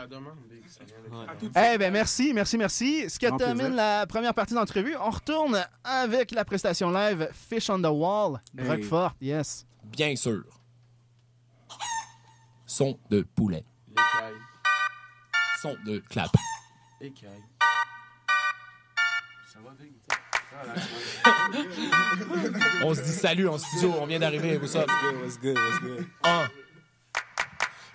[1.57, 3.11] Eh ben merci, merci, merci.
[3.11, 3.74] Ce qui termine plaisir.
[3.74, 8.40] la première partie d'entrevue, on retourne avec la prestation live Fish on the Wall.
[8.55, 8.83] Drogue Hey.
[8.85, 9.66] forte, yes.
[9.85, 10.44] Bien sûr.
[12.74, 13.66] Son de poulet.
[13.87, 14.40] L'écaille.
[15.61, 16.30] Son de clap.
[17.02, 17.28] Écaille.
[19.52, 19.72] Ça va,
[22.82, 24.90] On se dit salut en studio, on vient d'arriver, what's up?
[25.20, 26.06] What's good, what's good?
[26.24, 26.48] Un.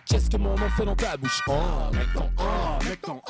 [0.09, 1.41] Qu'est-ce que mon nom fait dans ta bouche?
[1.47, 1.53] Oh,
[1.91, 3.21] mec ton oh, Avec ton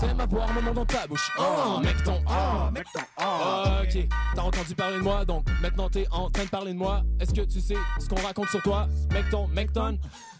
[0.00, 1.30] T'aimes avoir mon nom dans ta bouche?
[1.38, 3.82] Oh, mec ton oh, avec ton ah.
[3.82, 7.02] Ok, t'en entendu parler de moi, donc maintenant t'es en train de parler de moi.
[7.20, 8.88] Est-ce que tu sais ce qu'on raconte sur toi?
[9.12, 9.98] Mec ton, mec ton,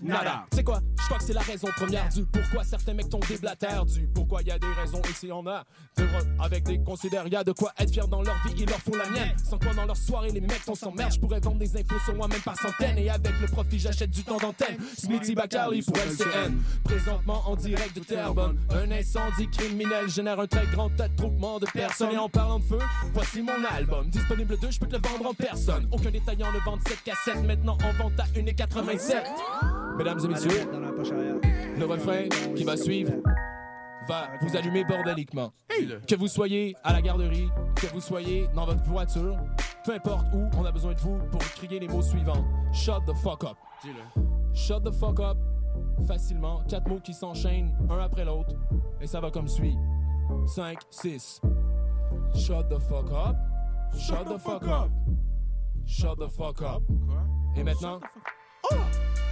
[0.08, 0.46] nada.
[0.50, 0.80] Tu sais quoi?
[0.98, 4.42] Je crois que c'est la raison première du pourquoi certains mecs t'ont déblatère, du pourquoi
[4.42, 5.64] y a des raisons ici on a.
[5.96, 6.04] de-
[6.42, 8.96] Avec des considères, y a de quoi être fier dans leur vie, ils leur font
[8.96, 9.34] la mienne.
[9.42, 11.12] Sans quoi dans leur soirée, les mecs t'en s'emmerde.
[11.12, 12.98] Je pourrais vendre des infos sur moi-même par centaines.
[12.98, 14.76] Et avec le profit, j'achète du temps d'antenne.
[14.98, 16.56] Smithy Bacardi pour LCN.
[16.84, 18.58] Présentement en direct de Terrebonne.
[18.70, 22.12] Un incendie criminel génère un très grand attroupement de personnes.
[22.12, 22.78] Et en parlant de feu,
[23.12, 24.08] voici mon album.
[24.10, 25.88] Disponible 2, je peux te le vendre en personne.
[25.92, 27.42] Aucun détaillant ne vend cette cassette.
[27.44, 29.22] Maintenant en vente à 1,87.
[29.96, 30.70] Mesdames et messieurs,
[31.78, 33.12] le refrain qui va suivre
[34.08, 35.52] va vous allumer bordéliquement.
[36.06, 39.36] Que vous soyez à la garderie, que vous soyez dans votre voiture,
[39.84, 42.44] peu importe où, on a besoin de vous pour crier les mots suivants.
[42.72, 43.56] Shut the fuck up.
[44.52, 45.38] Shut the fuck up.
[46.06, 46.62] Facilement.
[46.68, 48.54] Quatre mots qui s'enchaînent un après l'autre.
[49.00, 49.76] Et ça va comme suit.
[50.46, 51.40] 5, 6.
[52.34, 53.36] Shut the fuck up.
[53.96, 54.90] Shut the fuck up.
[55.86, 56.82] Shut the fuck up.
[57.56, 58.00] Et maintenant.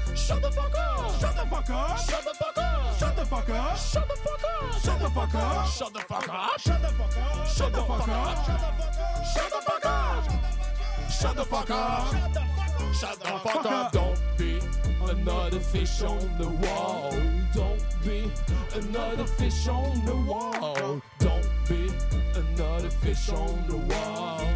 [0.09, 0.15] Oh!
[0.15, 1.21] Shut the fuck up!
[1.21, 1.99] Shut the fuck up!
[1.99, 2.99] Shut the fuck up!
[2.99, 3.79] Shut the fuck up!
[3.79, 4.79] Shut the fuck up!
[4.79, 5.69] Shut the fuck up!
[5.69, 6.61] Shut the fuck up!
[6.61, 7.49] Shut the fuck up!
[7.49, 8.43] Shut the fuck up!
[9.25, 10.43] Shut the fuck up!
[11.11, 12.95] Shut the fuck up!
[12.95, 13.93] Shut the fuck up!
[13.93, 14.61] Don't be
[15.09, 17.13] another fish on the wall.
[17.55, 18.31] Don't be
[18.75, 21.01] another fish on the wall.
[21.19, 21.91] Don't be
[22.35, 24.49] another fish on the wall.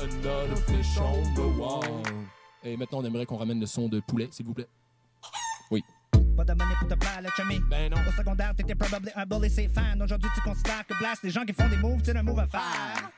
[0.00, 2.02] Another fish on the wall.
[2.64, 4.68] Et maintenant, on aimerait qu'on ramène le son de poulet, s'il vous plaît.
[5.70, 5.84] Oui.
[6.36, 7.60] Pas de monnaie pour te plaire, le chummy.
[7.68, 7.98] Ben non.
[8.08, 10.00] Au secondaire, t'étais probablement un bully, c'est fan.
[10.02, 12.46] Aujourd'hui, tu considères que blast les gens qui font des moves, c'est un move à
[12.46, 13.10] faire.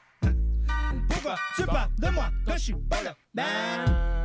[1.09, 3.15] Pourquoi tu parles de moi quand je suis pas là?
[3.33, 4.16] Ben.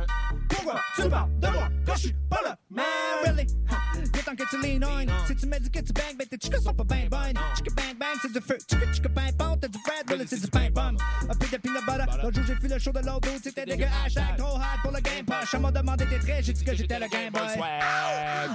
[0.48, 2.56] Pourquoi tu parles de moi quand je suis pas là?
[2.70, 2.84] Man,
[3.24, 3.46] really?
[3.94, 5.26] Il est temps que tu lean on.
[5.26, 7.34] Si tu me dis que tu bang, ben tes chicas sont pas ben bonnes.
[7.56, 8.58] Chicka bang bang, c'est du feu.
[8.68, 10.96] Chicka chicka bang bang, t'as du bread, bullet, c'est du pain pomme.
[11.28, 12.22] Un peu de peanut butter.
[12.22, 13.86] L'autre jour, j'ai fait le show de l'autre dude, c'était dégueu.
[14.04, 15.54] Hashtag trop hard pour le game push.
[15.54, 17.42] On m'a demandé tes traits, j'ai dit que j'étais le game boy.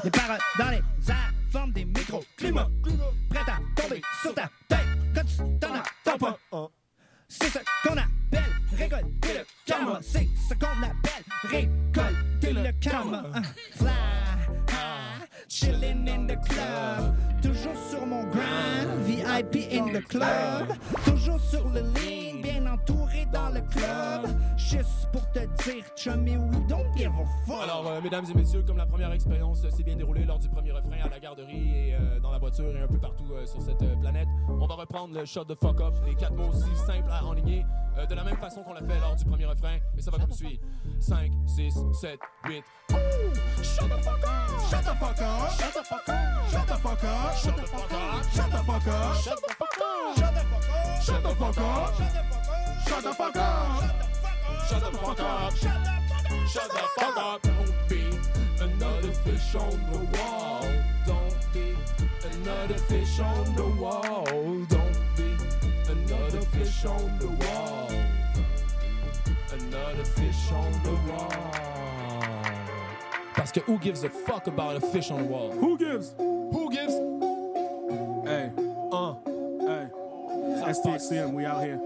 [0.03, 2.69] Les paroles dans les airs forment des micro-climats.
[3.29, 4.79] Prêt à tomber sur ta tête
[5.13, 6.69] quand tu t'en attends pas.
[7.29, 9.99] C'est ce qu'on appelle récolter le karma.
[10.01, 13.23] C'est ce qu'on appelle récolter le karma.
[13.75, 13.89] Fly,
[14.69, 17.15] high, chillin' in the club.
[17.41, 20.73] Toujours sur mon grind, VIP in the club.
[21.05, 24.27] Toujours sur le ligne, bien entouré dans le club.
[24.57, 27.63] Juste pour te dire, chummy, we don't give a fuck.
[27.63, 30.49] Alors, euh, mesdames et messieurs, comme la première expérience euh, s'est bien déroulée lors du
[30.49, 33.61] premier refrain à la garderie et euh, dans la voiture et un peu partout sur
[33.61, 37.09] cette planète, on va reprendre le shot de fuck up, les quatre mots aussi simples
[37.09, 37.65] à enligner,
[38.09, 39.77] de la même façon qu'on l'a fait lors du premier refrain.
[39.97, 40.59] Et ça va comme suit
[40.99, 42.63] 5, 6, 7, 8.
[43.63, 44.49] Shut the fuck up!
[44.69, 45.51] Shut the fuck up!
[45.51, 46.49] Shut the fuck up!
[46.49, 47.26] Shut the fuck up!
[47.35, 48.23] Shut the fuck up!
[48.31, 49.15] Shut the fuck up!
[49.21, 50.25] Shut the fuck up!
[51.03, 51.95] Shut the fuck up!
[52.87, 53.13] Shut the
[56.95, 57.41] fuck up!
[57.41, 58.03] Don't be
[58.61, 60.65] another fish on the wall.
[61.05, 61.75] Don't be
[62.33, 64.25] another fish on the wall.
[64.69, 65.35] Don't be
[65.91, 67.91] another fish on the wall.
[69.51, 71.31] Another fish on the wall.
[73.35, 75.51] Parce que who gives a fuck about a fish on the wall?
[75.51, 76.15] Who gives?
[80.67, 81.79] STXM, we out here.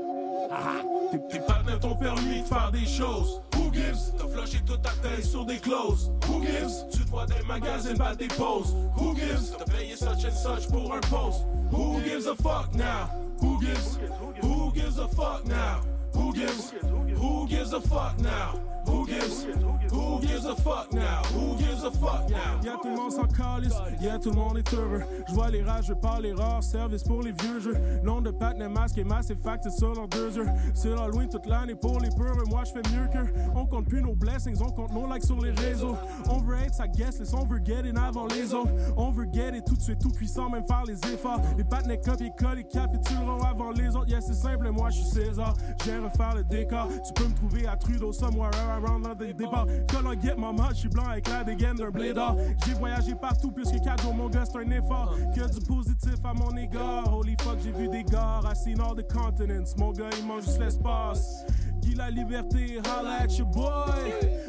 [1.30, 3.42] Tes partenaires t'ont permis de faire des choses.
[3.56, 4.14] Who gives?
[4.18, 6.10] T'as flushé toute ta tête sur des closes.
[6.28, 6.86] Who gives?
[6.92, 8.74] Tu te vois des magasins battre des poses.
[8.98, 9.56] Who gives?
[9.58, 11.46] T'as payé such and such pour un post.
[11.72, 13.10] Who gives a fuck now?
[13.42, 14.00] Who gives?
[14.42, 15.82] Who gives a fuck now?
[16.22, 16.72] Who gives?
[17.16, 18.54] Who gives a fuck now?
[18.86, 19.46] Who gives?
[19.92, 21.24] Who gives a fuck now?
[21.34, 22.60] Who gives a fuck now?
[22.64, 25.04] Y'a tout le monde s'en calisse, y'a tout le monde est heureux.
[25.28, 27.76] Je vois les rages, je parle les rares, service pour les vieux jeux.
[28.04, 30.48] Nom de patin masque et masse et fact, c'est sur leurs deux yeux.
[30.74, 33.34] C'est l'Halloween toute l'année pour les peureux, moi je fais mieux qu'eux.
[33.56, 35.98] On compte plus nos blessings, on compte nos likes sur les réseaux.
[36.30, 38.72] On veut être sa guest list, on veut get in avant les autres.
[38.96, 41.42] On veut get it tout de suite, tout puissant, même faire les efforts.
[41.58, 44.10] Les patinets copier coller capituleront avant les autres.
[44.10, 45.54] Yeah, c'est simple, moi je suis César.
[45.86, 49.66] J'aime Tu peux me trouver à Trudeau, somewhere around dans des débats.
[49.90, 52.36] Color get ma mode, je suis blanc avec la dégaine d'un blédard.
[52.66, 55.16] J'ai voyagé partout plus que 4 jours, mon gars, c'est un effort.
[55.36, 57.14] Que du positif à mon égard.
[57.14, 59.76] Holy fuck, j'ai vu des gars, I seen all the continents.
[59.78, 61.46] Mon gars, il mange juste l'espace.
[61.82, 63.72] Guy la liberté, holla at your boy.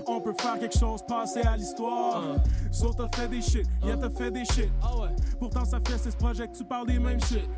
[0.07, 2.37] On peut faire quelque chose, passer à l'histoire.
[2.71, 4.71] So t'as fait des shit, yeah t'as fait des shit.
[5.39, 7.49] Pourtant ça fait 6 projets que tu parles des mêmes shit.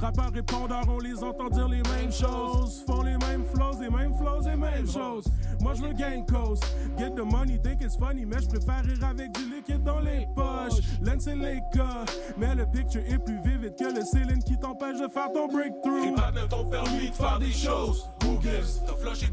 [0.00, 2.82] Rappeurs répondeurs, on les entend dire les mêmes choses.
[2.86, 5.24] Font les mêmes flows, les mêmes flows, les mêmes choses.
[5.60, 6.60] Moi je veux gain cause.
[6.98, 10.26] Get the money, think it's funny, mais je préfère rire avec du liquide dans les
[10.34, 10.80] poches.
[11.02, 12.04] Lens et les cas.
[12.38, 16.12] Mais le picture est plus vivide que le ceiling qui t'empêche de faire ton breakthrough.
[16.12, 18.08] Et pas même ton permis de faire des choses.
[18.24, 18.80] Who gives?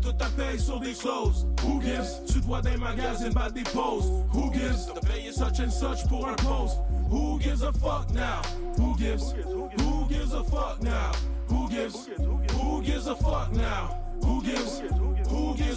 [0.01, 0.93] Toute ta paye sur des.
[1.63, 2.21] Who gives?
[2.27, 4.11] Tu dans les magazines battre des poses.
[4.33, 4.87] Who gives?
[4.93, 6.77] T'as payé such and such pour un post.
[7.09, 8.41] Who gives a fuck now?
[8.77, 9.33] Who gives?
[9.33, 11.11] Who gives a fuck now?
[11.47, 12.07] Who gives?
[12.51, 13.98] Who gives a fuck now?
[14.21, 14.81] Who gives?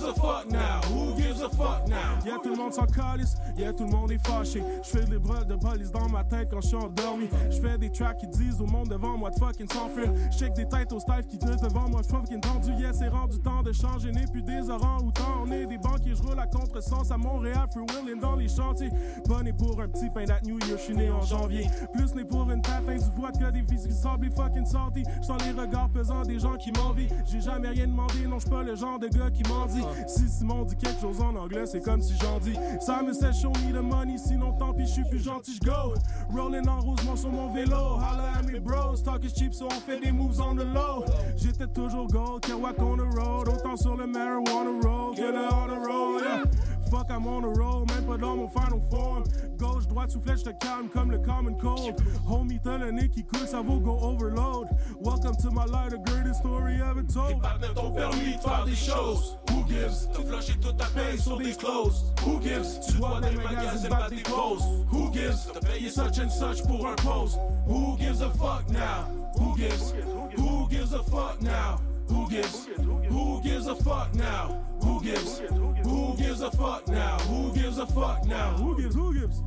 [0.03, 0.81] A fuck now?
[0.89, 2.19] Who gives a fuck now?
[2.27, 4.61] Yeah, tout le monde s'en calisse, yeah, tout le monde est fâché.
[4.83, 7.29] Je fais des bras de police dans ma tête quand je suis endormi.
[7.51, 10.13] Je fais des tracks qui disent au monde devant moi de fucking s'enfuir.
[10.37, 12.73] Check des têtes au staff qui tenus devant moi, je suis fucking tendu.
[12.73, 15.45] Yeah, c'est rendu temps de changer, n'est plus des orangs-outans.
[15.45, 18.91] On est des banquiers, je roule à contresens à Montréal, free willing dans les chantiers.
[19.29, 21.69] Pas né pour un petit pain d'at New Year, je suis né en janvier.
[21.93, 25.05] Plus né pour une tatin du vodka, des vis qui semblent fucking salty.
[25.23, 27.09] J'sens les regards pesants des gens qui m'envient.
[27.27, 29.85] J'ai jamais rien demandé, non, j'suis pas le genre de gars qui m'en dit.
[30.07, 32.55] Si Simon dit quelque chose en anglais, c'est comme si j'en dis.
[32.81, 35.95] Ça me sait show me the money, sinon tant pis, j'suis plus gentil, j'go.
[36.35, 37.77] Rolling en rose, moi sur mon vélo.
[37.97, 41.05] Holla at me bros, talk is cheap, so on fait des moves on the low.
[41.37, 43.49] J'étais toujours gold, Kerouac on the road.
[43.49, 46.23] Autant sur le marijuana road que le on the road.
[46.25, 46.82] yeah.
[46.93, 49.25] Fuck, I'm on the road, même pas dans mon final form.
[49.57, 51.97] Gauche, droite, soufflet, je te calme comme le common cold.
[52.29, 54.69] Homie, t'as le nez qui coule, ça vaut go overload.
[55.01, 57.41] Welcome to my life, the greatest story ever told.
[57.41, 59.39] Pas même ton permis de faire des choses.
[59.49, 60.07] Who gives?
[60.13, 62.13] T'as flashé toute ta paye sur des clothes.
[62.27, 62.79] Who gives?
[62.87, 64.63] Tu dois les magasins battre des poses.
[64.93, 65.49] Who gives?
[65.51, 67.39] T'as payé such and such pour un post.
[67.67, 69.07] Who gives a fuck now?
[69.39, 69.95] Who gives?
[70.37, 71.81] Who gives a fuck now?
[72.13, 72.69] Who gives?
[73.09, 74.61] Who gives a fuck now?
[74.83, 75.41] Who gives?
[75.85, 77.19] Who gives a fuck now?
[77.29, 78.53] Who gives a fuck now?
[78.59, 78.95] Who gives?
[78.95, 79.41] Who gives?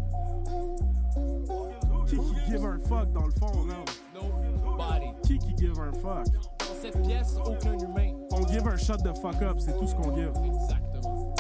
[2.10, 3.76] Qui qui give un fuck dans le fond, là?
[4.14, 5.08] Nobody.
[5.28, 6.26] Qui qui give un fuck?
[6.60, 8.14] Dans cette pièce, aucun humain.
[8.32, 10.32] On give un shot de fuck up, c'est tout ce qu'on give.
[10.44, 11.36] Exactement.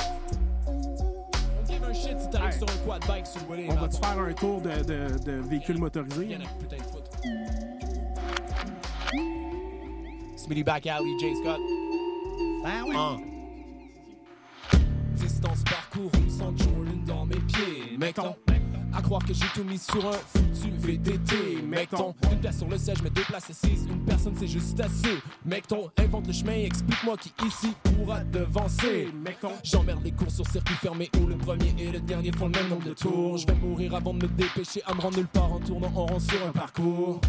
[0.68, 2.60] On give un shit si t'arrives Hey.
[2.60, 3.68] sur un quad bike sur le volet.
[3.72, 6.26] On va-tu faire un tour de, de, de véhicule motorisé?
[6.28, 7.12] Y'en a putain de foutre.
[10.46, 11.60] Smitty Back Alley, Jay Scott.
[12.64, 12.96] Ben oui.
[15.16, 17.98] Distance parcourue sans Jordan dans mes pieds.
[17.98, 18.36] Mettons.
[18.94, 21.64] À croire que j'ai tout mis sur un foutu VTT.
[21.68, 22.14] Mettons.
[22.32, 23.88] Une place sur le siège, mais deux places assises.
[23.90, 25.18] Une personne, c'est juste assez.
[25.44, 25.90] Mettons.
[25.98, 29.10] Invente le chemin, explique-moi qui ici pourra devancer.
[29.16, 29.54] Mettons.
[29.64, 32.70] J'emmerde les courses sur circuit fermé où le premier et le dernier font le même
[32.70, 33.38] nombre de tours.
[33.38, 36.06] Je vais mourir avant de me dépêcher à me rendre nulle part en tournant en
[36.06, 37.20] rond sur un parcours.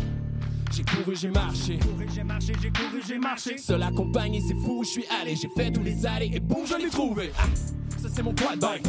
[0.72, 1.78] J'ai couru, j'ai marché.
[2.14, 3.58] J'ai marché, j'ai couru, j'ai marché.
[3.58, 5.36] Seul accompagné, c'est fou, je suis allé.
[5.36, 7.30] J'ai fait tous les allées et boum, je l'ai trouvé.
[7.38, 7.44] Ah,
[8.02, 8.86] ça c'est mon quad bike.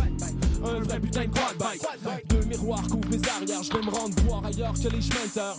[0.64, 1.82] Un vrai putain de quad bike.
[2.30, 3.64] Deux miroirs couvrent mes arrières.
[3.64, 5.56] Je vais me rendre voir ailleurs que les chemins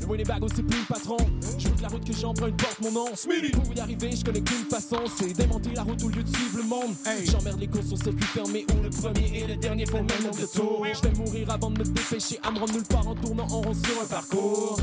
[0.00, 1.16] Le Winnebago, c'est plus le patron.
[1.58, 3.06] Je veux que la route que j'emprunte porte mon nom.
[3.06, 6.58] Pour y arriver, je connais qu'une façon c'est démonter la route au lieu de suivre
[6.58, 6.94] le monde.
[7.24, 10.22] J'emmerde les courses sur circuit fermé où le premier et le dernier font le même
[10.22, 10.86] nombre de tours.
[10.86, 13.60] Je vais mourir avant de me dépêcher à me rendre nulle part en tournant en
[13.60, 14.80] rond sur un parcours.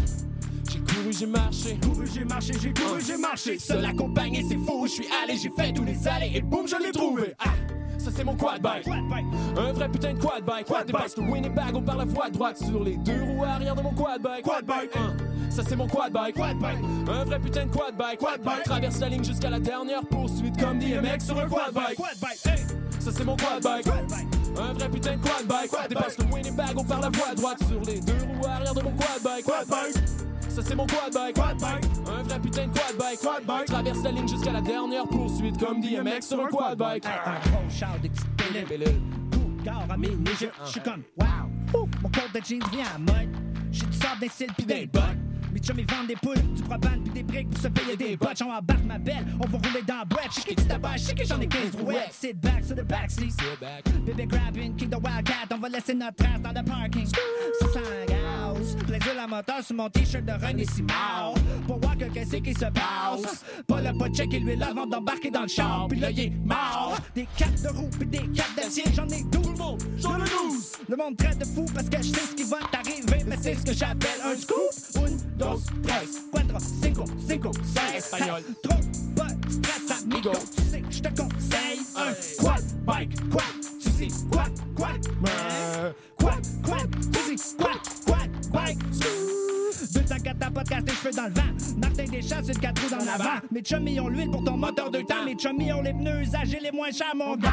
[0.69, 1.77] J'ai couru, j'ai marché.
[1.81, 3.59] Couru, j'ai marché, j'ai couru, j'ai marché.
[3.59, 6.75] Seul accompagné, c'est fou, je suis allé, j'ai fait tous les allées et boum, je
[6.75, 7.33] l'ai trouvé.
[7.39, 7.49] Ah,
[7.97, 8.87] ça c'est mon quad bike.
[9.57, 10.67] Un vrai putain de quad bike.
[10.67, 13.91] Quad Dépasse le Winnebago par la voie droite sur les deux roues arrière de mon
[13.91, 14.43] quad bike.
[14.43, 14.91] Quad bike.
[15.49, 16.35] Ça c'est mon quad bike.
[16.35, 16.77] Quad bike.
[17.09, 18.19] Un vrai putain de quad bike.
[18.19, 18.63] Quad bike.
[18.63, 21.95] Traverse la ligne jusqu'à la dernière poursuite comme DMX sur un quad bike.
[21.95, 22.65] Quad bike, hey.
[22.99, 23.87] Ça c'est mon quad bike.
[23.87, 25.71] Un vrai putain de quad bike.
[25.89, 29.21] Dépasse le Winnebago par la voie droite sur les deux roues arrière de mon quad
[29.23, 29.45] bike.
[29.45, 29.95] Quad bike.
[30.57, 31.35] Ça c'est mon quad bike.
[31.35, 31.85] Quad bike.
[32.07, 33.19] Un vrai putain de quad bike.
[33.19, 33.65] Quad bike.
[33.65, 37.05] Traverse la ligne jusqu'à la dernière poursuite comme DMX sur un quad bike.
[37.05, 38.25] Un gros char petites
[39.63, 40.49] gare à mes niches.
[40.65, 41.85] J'suis comme, wow.
[42.01, 43.29] Mon code de jeans vient à mode.
[43.71, 45.03] J'ai du sable des cils pis des bottes.
[45.53, 48.17] Mes chums, ils vendent des poules, du propane pis des briques pour se payer des
[48.17, 48.37] bottes.
[48.39, 50.31] J'en embarque ma belle, on va rouler dans la boîte.
[50.31, 52.13] J'sais que tu tabac, j'sais que j'en ai 15 brouettes.
[52.13, 53.29] Sit back sur the backseat.
[54.07, 55.53] Bébé grabbing, kick the wildcat.
[55.53, 57.05] On va laisser notre trace dans le parking.
[57.05, 57.79] Ça
[58.87, 61.33] Plaisir la moteur sur mon t-shirt de René Simard.
[61.67, 63.43] Pour voir que qu'est-ce qui se passe.
[63.67, 65.87] Pas le pas check et lui avant d'embarquer dans le char.
[65.89, 66.97] Pis là, il est mort.
[67.13, 68.83] Des capes de roue pis des capes d'acier.
[68.93, 69.47] J'en ai 12.
[69.47, 70.71] Le monde, j'en ai 12.
[70.89, 73.23] Le monde traite de fou parce que je sais ce qui va t'arriver.
[73.27, 74.57] Mais c'est ce que j'appelle un scoop.
[74.95, 77.97] Un, dos, tres, cuatro, cinco, cinco, seis.
[77.97, 78.41] Espagnol.
[78.63, 80.31] Trop de stress, amigo.
[80.55, 83.29] Tu sais que je te conseille un quad bike.
[83.29, 83.43] Quad,
[83.79, 84.97] tu sais, quad, quad.
[86.63, 88.77] Quad, quad, tu sais, quad, quad bike.
[89.93, 91.77] Deux temps quatre à podcast des cheveux dans le vent.
[91.77, 93.39] Martin Deschamps, une quatre roues dans l'avant.
[93.51, 95.25] Mes chummies ont l'huile pour ton moteur de temps.
[95.25, 97.49] Mes chummies ont les pneus usagés les moins chers, mon gars.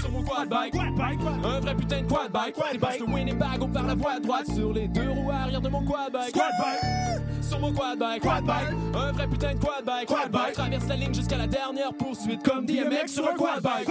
[0.00, 0.72] sur mon quad bike.
[0.72, 2.54] Quad bike, quad Un vrai putain de quad bike.
[2.54, 3.00] Quad bike.
[3.00, 6.32] le Winnebago par la voie droite sur les deux roues arrière de mon quad bike.
[6.32, 7.22] Quad bike.
[7.42, 8.22] Sur mon quad bike.
[8.22, 8.68] Quad bike.
[8.94, 10.08] Un vrai putain de quad bike.
[10.08, 10.52] Quad bike.
[10.52, 12.42] Traverse la ligne jusqu'à la dernière poursuite.
[12.42, 13.88] Comme DMX sur un quad bike.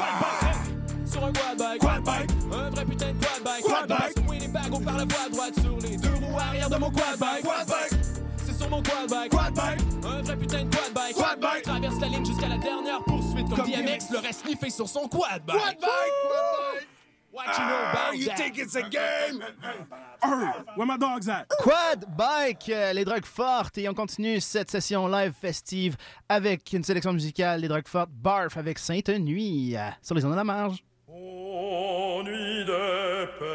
[1.13, 1.80] Sur un quad bike.
[1.80, 2.30] Quad bike.
[2.52, 3.63] Un vrai putain de quad bike.
[3.63, 4.41] Quad bike.
[4.41, 7.43] Les bagots par la voie droite sur les deux roues arrière de mon quad bike.
[7.43, 7.99] Quad bike.
[8.45, 9.32] C'est sur mon quad bike.
[9.32, 9.80] Quad bike.
[10.04, 11.15] Un vrai putain de quad bike.
[11.15, 11.62] Quad bike.
[11.63, 13.47] Traverse la ligne jusqu'à la dernière poursuite.
[13.49, 14.12] Comme, Comme DMX DMX.
[14.12, 15.56] le reste sniffé sur son quad bike.
[15.60, 15.80] Quad bike.
[15.80, 16.88] Quad bike.
[17.32, 18.36] What you know about Ah, you that?
[18.38, 19.41] think it's a game?
[20.76, 21.47] Where my dogs at?
[21.60, 23.76] Quad Bike, euh, les drogues fortes.
[23.80, 25.95] Et on continue cette session live festive
[26.30, 28.12] avec une sélection musicale des drogues fortes.
[28.12, 30.84] Barf avec Sainte-Nuit euh, sur les ondes de la marge.
[32.23, 33.47] Nuit de paix,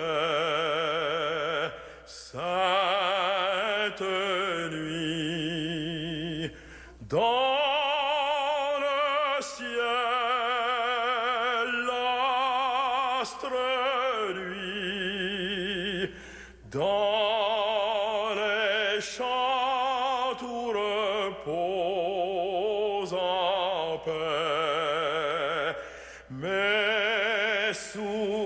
[27.99, 28.38] Mais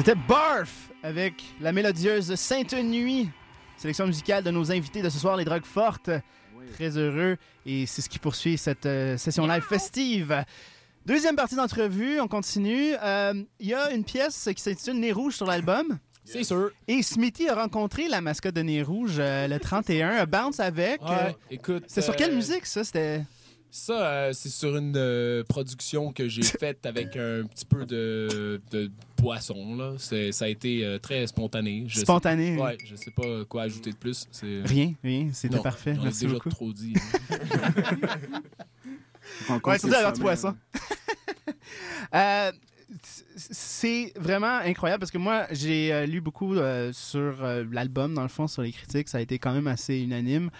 [0.00, 3.28] C'était Barf avec la mélodieuse Sainte Nuit.
[3.76, 6.08] Sélection musicale de nos invités de ce soir, les drogues fortes.
[6.72, 7.36] Très heureux.
[7.66, 10.42] Et c'est ce qui poursuit cette euh, session live festive.
[11.04, 12.94] Deuxième partie d'entrevue, on continue.
[13.02, 15.98] Euh, Il y a une pièce qui s'intitule Nez Rouge sur l'album.
[16.24, 16.70] C'est sûr.
[16.88, 21.02] Et Smithy a rencontré la mascotte de Nez Rouge euh, le 31, a Bounce avec.
[21.02, 21.84] Ouais, Euh, écoute.
[21.88, 22.84] c'est sur quelle musique ça?
[22.84, 23.20] C'était.
[23.72, 28.60] Ça, euh, c'est sur une euh, production que j'ai faite avec un petit peu de,
[28.72, 29.76] de boisson.
[29.76, 29.94] Là.
[29.98, 31.84] Ça a été euh, très spontané.
[31.86, 32.56] Je sais- Spontané.
[32.60, 34.26] ouais, je sais pas quoi ajouter de plus.
[34.42, 35.92] Rien, rien, c'était parfait.
[35.92, 36.48] ai Merci déjà beaucoup.
[36.50, 36.94] trop dit.
[39.64, 40.56] Ouais, surtout du poisson.
[43.36, 48.22] C'est vraiment incroyable parce que moi, j'ai euh, lu beaucoup euh, sur euh, l'album, dans
[48.22, 49.08] le fond, sur les critiques.
[49.08, 50.50] Ça a été quand même assez unanime.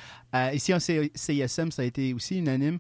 [0.53, 2.78] Ici, en CISM, ça a été aussi unanime.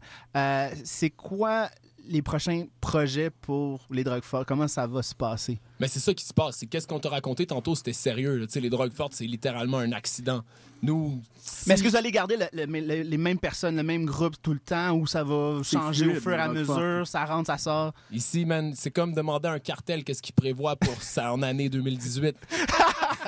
[0.84, 1.68] C'est quoi
[2.08, 4.46] les prochains projets pour les fortes?
[4.46, 5.58] Comment ça va se passer?
[5.80, 6.56] Mais c'est ça qui se passe.
[6.58, 8.36] C'est qu'est-ce qu'on t'a raconté tantôt, c'était sérieux.
[8.36, 8.46] là.
[8.46, 10.42] Tu sais, les drogues fortes, c'est littéralement un accident.
[10.82, 11.20] Nous.
[11.66, 14.36] Mais est-ce que vous allez garder le- le- le- les mêmes personnes, le même groupe
[14.40, 17.06] tout le temps ou ça va changer fluide, au fur et à mesure?
[17.06, 17.92] Ça rentre, ça sort?
[18.10, 21.68] Ici, man, c'est comme demander à un cartel qu'est-ce qu'il prévoit pour ça en année
[21.68, 22.34] 2018.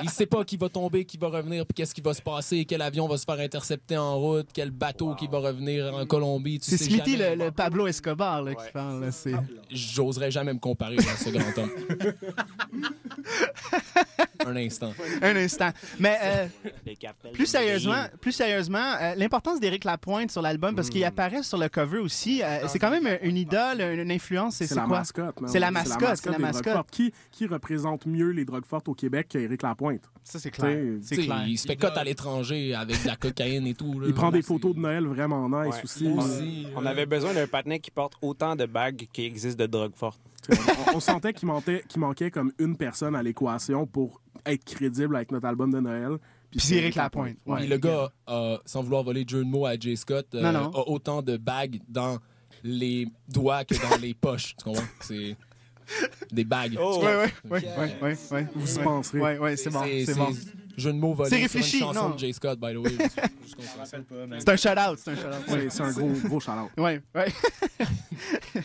[0.01, 2.65] Il sait pas qui va tomber, qui va revenir, puis qu'est-ce qui va se passer,
[2.65, 6.59] quel avion va se faire intercepter en route, quel bateau qui va revenir en Colombie.
[6.59, 9.11] Tu C'est Smithy, le, le Pablo Escobar, là, qui parle.
[9.69, 11.69] J'oserais jamais me comparer à ce grand homme.
[14.45, 14.93] un instant.
[15.21, 15.69] Un instant.
[15.99, 16.47] Mais euh,
[17.33, 21.69] plus sérieusement, plus sérieusement, euh, l'importance d'Éric Lapointe sur l'album, parce qu'il apparaît sur le
[21.69, 24.55] cover aussi, euh, c'est quand même une idole, une, influence.
[24.55, 24.99] C'est la quoi?
[24.99, 25.35] mascotte.
[25.47, 26.73] C'est la mascotte, c'est la drogues mascotte.
[26.73, 26.91] fortes.
[26.91, 30.01] Qui, qui représente mieux les drogues fortes au Québec qu'Éric Lapointe?
[30.23, 30.77] Ça, c'est clair.
[31.01, 31.15] Sais,
[31.47, 33.99] Il se fait cote à l'étranger avec de la cocaïne et tout.
[33.99, 34.07] là.
[34.07, 35.81] Il prend des photos de Noël vraiment nice Ouais.
[35.83, 36.07] aussi.
[36.75, 39.93] On, on avait besoin d'un patinet qui porte autant de bagues qu'il existe de drogue
[39.95, 40.19] forte.
[40.93, 45.47] on, on sentait qu'il manquait, comme une personne à l'équation pour être crédible avec notre
[45.47, 46.17] album de Noël.
[46.51, 47.37] Puis c'est Éric Lapointe.
[47.45, 47.61] Ouais.
[47.61, 48.11] Puis le gars,
[48.65, 50.71] sans vouloir voler de jeu de mots à Jay Scott, euh, Non, non.
[50.71, 52.19] a autant de bagues dans
[52.63, 54.55] les doigts que dans les poches.
[54.57, 54.83] Tu comprends?
[55.01, 55.35] C'est
[56.31, 56.77] des bagues.
[56.79, 58.47] Oh, ouais, ouais, ouais, ouais, ouais, ouais.
[58.55, 59.19] Vous y penserez.
[59.19, 60.29] Ouais, ouais, c'est bon, c'est bon.
[60.77, 62.15] De mots volé C'est réfléchi, une chanson non.
[62.15, 62.91] de Jay Scott, by the way.
[64.39, 65.43] C'est un shout-out, c'est un shout-out.
[65.47, 66.71] C'est- c'est un gros, gros shout-out.
[66.77, 67.27] Ouais, ouais.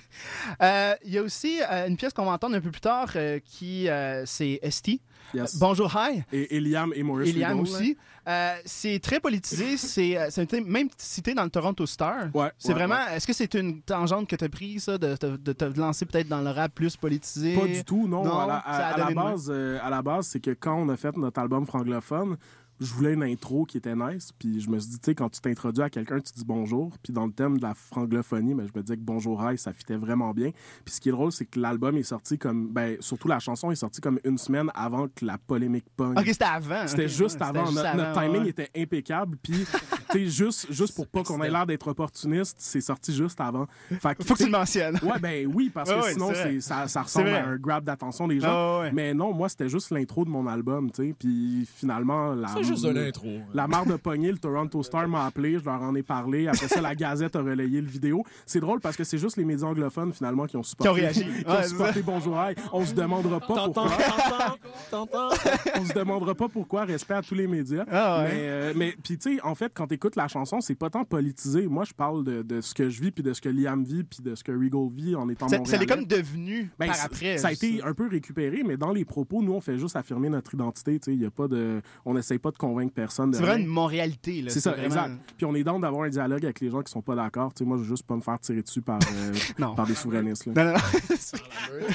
[0.62, 3.10] Euh, Il y a aussi euh, une pièce qu'on va entendre un peu plus tard
[3.16, 5.00] euh, qui, euh, c'est ST.
[5.34, 5.58] Yes.
[5.58, 6.22] Bonjour, hi.
[6.32, 7.54] Et Eliam et Maurice là.
[7.54, 7.96] aussi.
[8.26, 9.76] Euh, c'est très politisé.
[9.76, 10.28] C'est euh,
[10.66, 12.26] même cité dans le Toronto Star.
[12.34, 12.94] Ouais, c'est ouais, vraiment.
[12.94, 13.16] ouais.
[13.16, 16.04] Est-ce que c'est une tangente que tu as prise, ça, de, de- de te lancer
[16.06, 17.54] peut-être dans le rap plus politisé?
[17.56, 18.22] Pas du tout, non.
[18.38, 21.16] à la, à- à base, euh, à la base, c'est que quand on a fait
[21.16, 22.36] notre album franglophone,
[22.80, 24.32] je voulais une intro qui était nice.
[24.38, 26.96] Puis je me suis dit, tu sais, quand tu t'introduis à quelqu'un, tu dis bonjour.
[27.02, 29.72] Puis dans le thème de la franglophonie, ben, je me disais que bonjour, hi, ça
[29.72, 30.50] fitait vraiment bien.
[30.84, 32.68] Puis ce qui est drôle, c'est que l'album est sorti comme.
[32.68, 36.18] Ben, surtout la chanson est sortie comme une semaine avant que la polémique pogne.
[36.18, 36.86] Ok, c'était avant.
[36.86, 37.66] C'était juste avant.
[37.66, 38.48] juste Notre, timing ouais.
[38.48, 39.36] était impeccable.
[39.42, 39.64] Puis,
[40.10, 43.66] tu sais, juste, juste pour pas qu'on ait l'air d'être opportuniste, c'est sorti juste avant.
[43.88, 44.98] Fait Faut que tu le mentionnes.
[45.02, 47.84] Ouais, ben oui, parce que Ouais, ouais, sinon, c'est ça, ça ressemble à un grab
[47.84, 48.82] d'attention des gens.
[48.92, 51.14] Mais non, moi, c'était juste l'intro de mon album, tu sais.
[51.18, 52.48] Puis finalement, la.
[52.68, 53.28] Juste de l'intro.
[53.54, 56.48] La marre de pogner, le Toronto Star m'a appelé, je leur en ai parlé.
[56.48, 58.24] Après ça, la Gazette a relayé le vidéo.
[58.46, 60.88] C'est drôle parce que c'est juste les médias anglophones, finalement, qui ont supporté.
[60.88, 61.24] Qui ont réagi.
[61.44, 62.54] qui ont supporté Bonjour Hi.
[62.72, 64.58] On se demandera pas T'entends, pourquoi.
[64.90, 65.50] t'entends, t'entends.
[65.80, 67.84] On se demandera pas pourquoi, respect à tous les médias.
[67.90, 68.28] Ah ouais.
[68.32, 71.04] Mais, euh, mais puis tu sais, en fait, quand t'écoutes la chanson, c'est pas tant
[71.04, 71.66] politisé.
[71.66, 74.04] Moi, je parle de, de ce que je vis, puis de ce que Liam vit,
[74.04, 76.96] puis de ce que Regal vit en étant Ça, ça l'est comme devenu Ben, par
[77.04, 77.38] après.
[77.38, 80.28] Ça a été un peu récupéré, mais dans les propos, nous, on fait juste affirmer
[80.28, 80.98] notre identité.
[80.98, 81.14] tu sais.
[81.16, 83.32] Il y a pas de, on n'essaye pas de convaincre personne.
[83.32, 84.42] C'est vraiment une Montréalité.
[84.42, 84.50] là.
[84.50, 85.12] C'est ça, vraiment- exact.
[85.36, 87.54] Puis on est dans d'avoir un dialogue avec les gens qui sont pas d'accord.
[87.54, 89.32] Tu sais, moi, je veux juste pas me faire tirer dessus par, euh,
[89.76, 90.46] par des souverainistes.
[90.46, 90.52] là.
[90.52, 91.86] Non, non, non.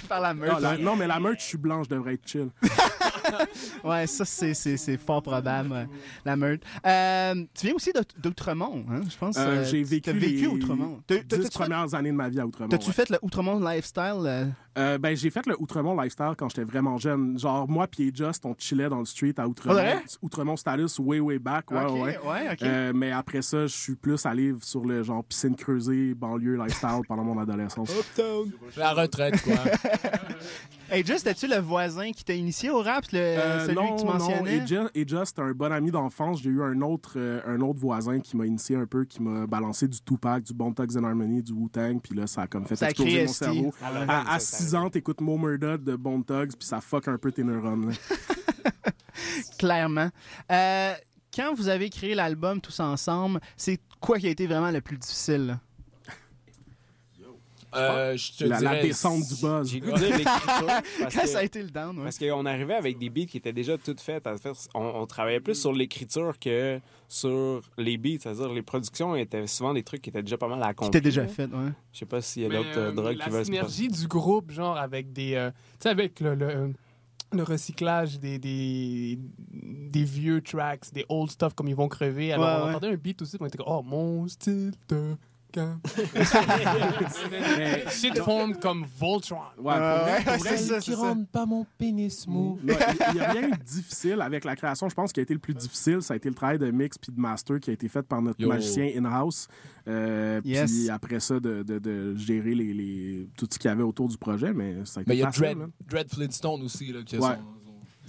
[0.08, 0.50] par la meute.
[0.52, 2.48] Non, la- non, mais la meute, je suis blanc, je devrais être chill.
[3.84, 5.88] Ouais, ça, c'est- c'est c'est fort probable, ouais,
[6.24, 6.62] la meute.
[6.86, 9.36] Euh, tu viens aussi d'Out- d'Outremont, hein, je pense.
[9.38, 11.00] Euh, euh, J'ai tu- vécu, t'as vécu les Outremont.
[11.06, 12.68] T'as- t'as- dix t'as-tu fait- premières années de ma vie à Outremont.
[12.68, 12.92] T'as-tu ouais.
[12.92, 14.22] fait le Outremont lifestyle?
[14.26, 14.46] euh?
[14.78, 17.38] Euh, ben, j'ai fait le Outremont lifestyle quand j'étais vraiment jeune.
[17.38, 19.74] Genre, moi puis Just, on chillait dans le street à Outremont.
[19.74, 20.00] Vrai?
[20.22, 21.70] Outremont Status, way, way back.
[21.72, 22.18] Ouais, ouais.
[22.18, 22.56] ouais.
[22.62, 27.00] Euh, mais après ça, je suis plus allé sur le genre piscine creusée, banlieue lifestyle
[27.08, 27.90] pendant mon adolescence.
[28.76, 29.54] La retraite, quoi.
[30.92, 34.00] Hey, Just, es-tu le voisin qui t'a initié au rap, le, Euh, celui non, que
[34.00, 34.12] tu non.
[34.14, 34.56] mentionnais?
[34.56, 36.40] Et Just, et Just, un bon ami d'enfance.
[36.42, 39.46] J'ai eu un autre, euh, un autre voisin qui m'a initié un peu, qui m'a
[39.46, 42.00] balancé du Tupac, du Bon Thugs and Harmony, du Wu-Tang.
[42.02, 43.74] Puis là, ça a comme fait Ça exploser mon cerveau.
[43.82, 44.34] Ah.
[44.34, 47.30] À, ça- 6 ans, t'écoutes Mo Murda de Bon Thugs, puis ça fuck un peu
[47.32, 47.92] tes neurones.
[49.58, 50.08] Clairement.
[50.50, 50.92] Euh,
[51.34, 54.96] quand vous avez créé l'album tous ensemble, c'est quoi qui a été vraiment le plus
[54.96, 55.58] difficile?
[57.74, 59.70] Euh, je te La, la dirais- descente du buzz.
[59.70, 60.24] J'ai goût dire l'écriture.
[61.00, 62.04] parce Quand que- ça a été le down, ouais.
[62.04, 64.26] Parce qu'on arrivait avec des beats qui étaient déjà toutes faites.
[64.26, 68.18] À faire- on, on travaillait plus sur l'écriture que sur les beats.
[68.20, 71.00] C'est-à-dire les productions étaient souvent des trucs qui étaient déjà pas mal à Qui était
[71.00, 71.70] déjà fait, ouais.
[71.92, 73.88] Je sais pas s'il y a d'autres euh, euh, drogues la qui veulent se synergie
[73.88, 75.34] du groupe, genre avec des.
[75.34, 76.72] euh, tu sais, avec le, le,
[77.32, 79.18] le recyclage des, des,
[79.52, 82.32] des vieux tracks, des old stuff comme ils vont crever.
[82.32, 82.70] Alors, Ouais, on ouais.
[82.74, 85.14] entendait un beat aussi, on était comme, oh, mon style de.
[85.50, 85.78] Camp.
[87.90, 89.38] Shit formed comme Voltron.
[89.58, 89.74] Ouais,
[90.80, 92.58] qui rend pas mon pénis mou.
[92.62, 94.88] Il n'y a rien eu de difficile avec la création.
[94.88, 96.70] Je pense ce qui a été le plus difficile, ça a été le travail de
[96.70, 98.48] mix puis de master qui a été fait par notre Yo.
[98.48, 99.48] magicien in-house.
[99.88, 100.70] Euh, Yes.
[100.70, 104.08] Puis après ça, de, de- de gérer les, les- tout ce qu'il y avait autour
[104.08, 104.52] du projet.
[104.52, 107.20] Mais ça a été Mais il y a facile, Dread, Flintstone aussi, là, qui a
[107.20, 107.28] Ouais.
[107.36, 107.59] son-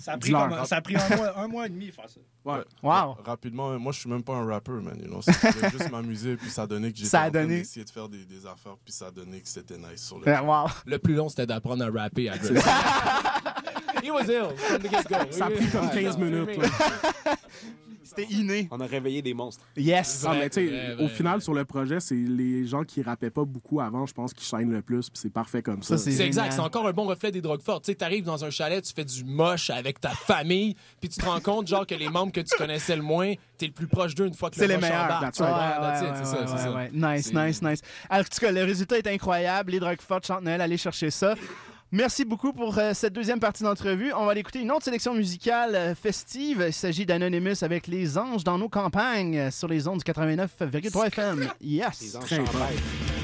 [0.01, 2.19] Ça a pris, comme- ça a pris un, mois, un mois et demi faire ça.
[2.43, 2.63] Ouais.
[2.81, 3.17] Wow.
[3.23, 4.97] Rapidement, moi, je suis même pas un rappeur, man.
[4.99, 5.21] You know?
[5.21, 7.59] Je voulais juste m'amuser, puis ça a donné que donné.
[7.59, 10.25] d'essayer de faire des, des affaires, puis ça a donné que c'était nice sur le.
[10.25, 10.65] Ouais, wow.
[10.87, 12.35] Le plus long, c'était d'apprendre à rapper à.
[14.03, 15.31] He was ill from the get-go.
[15.31, 16.49] Ça a pris comme 15 minutes.
[18.15, 18.67] C'était inné.
[18.71, 19.63] On a réveillé des monstres.
[19.77, 20.25] Yes.
[20.27, 23.01] Ah, mais tu sais, vrai, au vrai, final, sur le projet, c'est les gens qui
[23.01, 25.97] rappaient pas beaucoup avant, je pense, qui chaînent le plus, puis c'est parfait comme ça.
[25.97, 27.85] Ça, c'est C'est exact, c'est encore un bon reflet des drogues fortes.
[27.85, 31.19] Tu sais, t'arrives dans un chalet, tu fais du moche avec ta famille, puis tu
[31.19, 33.87] te rends compte, genre, que les membres que tu connaissais le moins, t'es le plus
[33.87, 35.07] proche d'eux une fois que C'est le les moche meilleurs.
[35.09, 35.39] right.
[35.39, 36.87] Ouais, c'est ça, c'est ça.
[36.91, 37.81] Nice, C'est- nice, nice.
[38.09, 39.71] Alors, en tout cas, le résultat est incroyable.
[39.71, 40.59] Les drogues fortes chantent Noël.
[40.61, 41.35] Allez chercher ça.
[41.93, 44.13] Merci beaucoup pour euh, cette deuxième partie d'entrevue.
[44.13, 46.63] On va aller écouter une autre sélection musicale euh, festive.
[46.65, 51.07] Il s'agit d'Anonymous avec Les Anges dans nos campagnes euh, sur les ondes du 89,3
[51.07, 51.49] FM.
[51.61, 52.01] Yes.
[52.01, 53.20] Les anges Très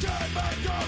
[0.00, 0.83] Turn back up.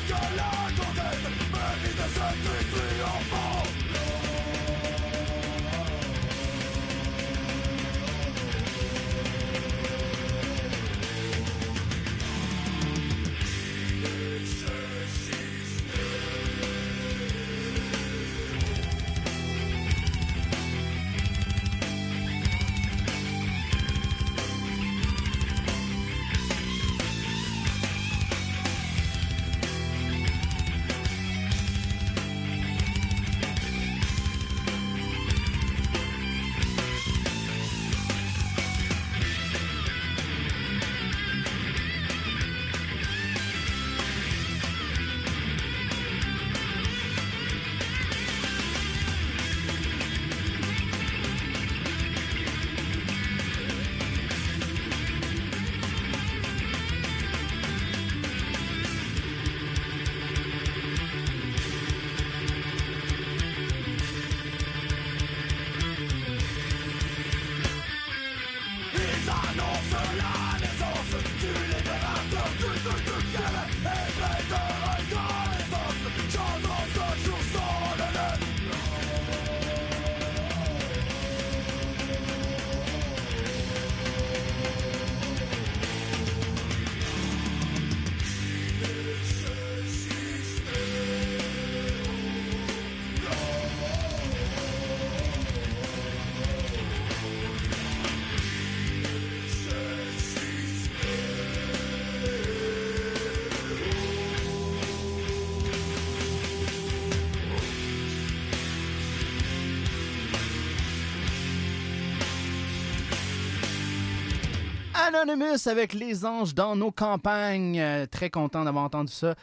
[115.04, 117.78] Anonymous avec Les Anges dans nos campagnes.
[117.78, 119.34] Euh, très content d'avoir entendu ça.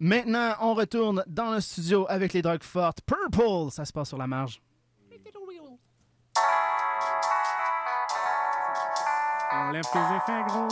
[0.00, 2.98] Maintenant, on retourne dans le studio avec les drogues fortes.
[3.06, 4.60] Purple, ça se passe sur la marge.
[9.52, 10.68] Enlève tes effets, gros.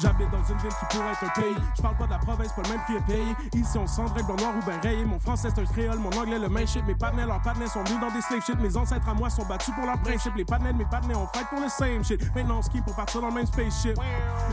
[0.00, 1.56] J'habite dans une ville qui pourrait être un pays.
[1.76, 3.36] Je parle pas de la province, pas le même prix à payer.
[3.54, 5.04] Ici, on sent blanc, noir ou ben rayé.
[5.04, 6.82] Mon français, c'est un créole, mon anglais, le même shit.
[6.86, 8.58] Mes partenaires, leurs partenaires sont venus dans des slave shit.
[8.60, 10.34] Mes ancêtres à moi sont battus pour leur principe.
[10.36, 12.34] Les partenaires, mes partenaires, on fight pour le same shit.
[12.34, 13.98] Maintenant, on ski pour partir dans le même spaceship.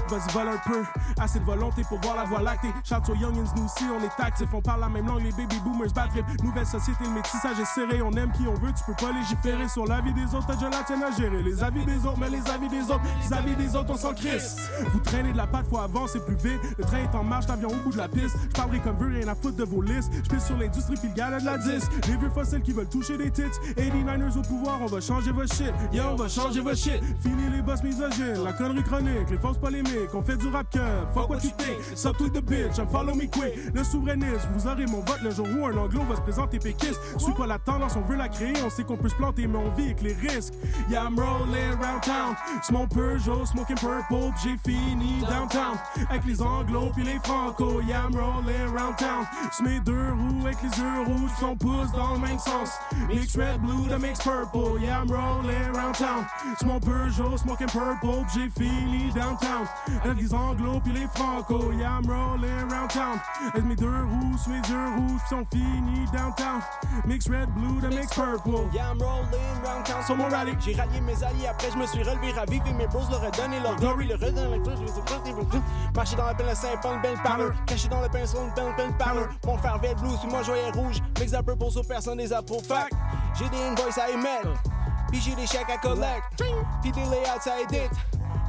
[0.09, 0.83] Vas-y, vole un peu.
[1.19, 2.69] Assez de volonté pour voir la voie lactée.
[2.83, 4.49] Shout aux youngins, nous aussi, on est actifs.
[4.53, 6.09] On parle la même langue, les baby boomers, bad.
[6.43, 8.01] Nouvelle société, le métissage est serré.
[8.01, 10.47] On aime qui on veut, tu peux pas légiférer sur la vie des autres.
[10.47, 11.43] T'as déjà la tienne à gérer.
[11.43, 14.13] Les avis des autres, mais les avis des autres, les avis des autres, on s'en
[14.13, 14.57] crisse.
[14.93, 16.61] Vous traînez de la patte, faut avancer plus vite.
[16.77, 18.37] Le train est en marche, l'avion au bout de la piste.
[18.49, 20.11] Je parlerai comme veux, rien à foutre de vos listes.
[20.23, 21.91] Je pisse sur l'industrie puis le de la disque.
[22.07, 23.43] Les vieux fossiles qui veulent toucher des tits.
[23.77, 25.73] 89ers au pouvoir, on va changer vos shit.
[25.91, 27.01] Yo, on va changer vos shit.
[27.21, 29.96] Fini les boss misogynes, la connerie chronique, les fausses polémiques.
[30.13, 30.79] On fait du rap que
[31.13, 31.77] fuck what you think.
[31.95, 33.53] Subtweet the bitch, and follow me quick.
[33.73, 36.99] Le souverainisme, vous aurez mon vote le jour où un anglo va se présenter péquiste.
[37.17, 38.53] Suis pas la tendance, on veut la créer.
[38.65, 40.53] On sait qu'on peut se planter, mais on vit avec les risques.
[40.89, 42.35] Yeah, I'm rolling around town.
[42.71, 45.77] Mon Peugeot, smoking purple, j'ai fini downtown.
[46.09, 49.25] Avec les anglos puis les franco, yeah, I'm rolling around town.
[49.63, 52.71] Mes deux roues avec les yeux rouges, son pouce dans le même sens.
[53.07, 56.25] Mix red, blue, the mix purple, yeah, I'm rolling around town.
[56.65, 59.67] Mon Peugeot, smoking purple, j'ai fini downtown.
[60.03, 63.19] Avec les anglos puis les franco, yeah, I'm rolling around town.
[63.53, 66.61] Avec mes deux roues, mes yeux rouges, pis sont finis downtown.
[67.05, 68.67] Mix red, blue, the mix purple.
[68.73, 69.25] Yeah, I'm rolling
[69.63, 70.55] round town sur mon rallye.
[70.59, 72.71] J'ai rallié mes alliés, après je me suis relevé, ravivé.
[72.73, 75.61] Mes bros leur ai donné leur glory, le les ai pris,
[75.95, 77.51] Marché dans la peine, le Saint-Paul, belle parleur.
[77.65, 79.29] Caché dans le pinceau, une belle, belle parleur.
[79.45, 80.97] Mon frère vert blue, sur moi joyeux rouge.
[81.19, 82.63] Mix up purple, sur personne des approuve.
[82.63, 82.93] Fact,
[83.37, 84.61] j'ai des invoices à émettre.
[85.09, 86.43] Puis j'ai des chèques à collect.
[86.81, 87.89] Puis des layouts à edit.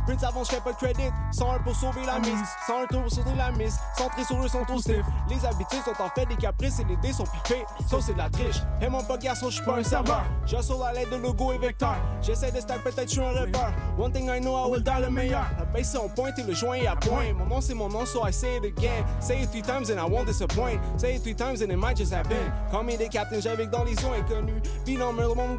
[0.09, 1.11] Prince avant, je fais pas de credit.
[1.33, 2.43] 101 pour sauver la mise.
[2.67, 3.77] 101 tour pour sauver la mise.
[3.95, 5.05] Centré sur eux sont trop stiff.
[5.29, 7.67] Les habitudes sont en fait des caprices et les dés sont pipés.
[7.87, 8.57] Ça, c'est de la triche.
[8.81, 10.25] Et mon pas garçon, je suis pas un serveur.
[10.47, 11.97] J'assaut à l'aide de logo et vecteur.
[12.23, 13.71] J'essaie de stack, peut-être je suis un rêveur.
[13.99, 15.45] One thing I know, I will die le meilleur.
[15.59, 17.35] La base c'est en pointe et le joint est à point.
[17.37, 19.05] Mon nom c'est mon nom, so I say it again.
[19.21, 20.81] Say it three times and I won't disappoint.
[20.97, 22.51] Say it three times and it might just happen.
[22.71, 24.63] Call me des captains, j'avais dans les zones inconnus.
[24.87, 25.59] Puis non, mais le monde.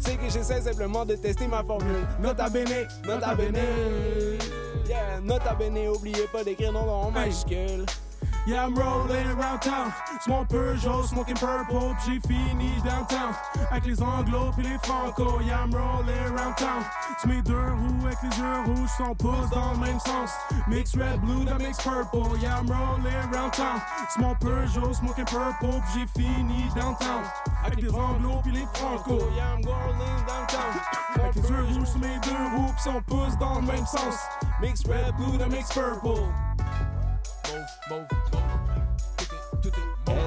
[0.00, 2.06] C'est que j'essaie simplement de tester ma formule.
[2.20, 3.64] Nota bene, nota bene.
[4.86, 7.84] Yeah, nota bene, oubliez pas d'écrire non en majuscule.
[8.48, 9.92] Yeah, I'm rolling around town.
[10.26, 13.34] Mon Peugeot, smoking purple, j'ai fini downtown.
[13.70, 16.82] Avec les anglos pis les franco, yeah, I'm rolling around town.
[17.18, 20.30] C'est mes deux roues avec les yeux rouges, son pouce dans le même sens.
[20.66, 23.82] Mix red, blue, that mix purple, yeah, I'm rolling around town.
[24.18, 27.24] Mon Peugeot, smoking purple, j'ai fini downtown.
[27.66, 30.72] Avec les anglos pis les franco, yeah, I'm rolling downtown.
[31.16, 34.16] Avec les yeux rouges, sur mes deux roues, pis son pouce dans le même sens.
[34.62, 36.22] Mix red, blue, that mix purple.
[37.48, 38.68] Mauve, mauve, mauve.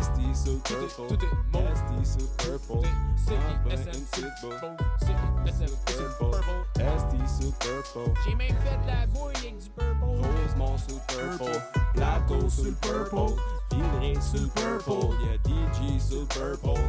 [0.02, 1.08] SD so purple.
[1.08, 1.68] Tout est mauve.
[1.72, 2.88] SD so purple.
[3.16, 4.02] C-I-S-M,
[4.42, 4.78] mauve.
[5.00, 6.36] C-I-S-M, purple.
[6.76, 8.14] SD so purple.
[8.26, 10.04] J'ai même fait de la bouille avec du purple.
[10.04, 11.62] Rosemont sur purple.
[11.94, 13.36] Plateau le purple.
[13.72, 15.16] Villeray le purple.
[15.24, 16.82] Y'a DJ le purple.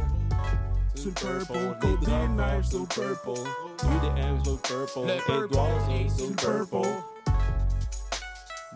[0.95, 3.39] Le purple, Côte des Neiges le purple.
[3.83, 4.99] UDM le purple.
[5.09, 7.12] Édouard est le purple.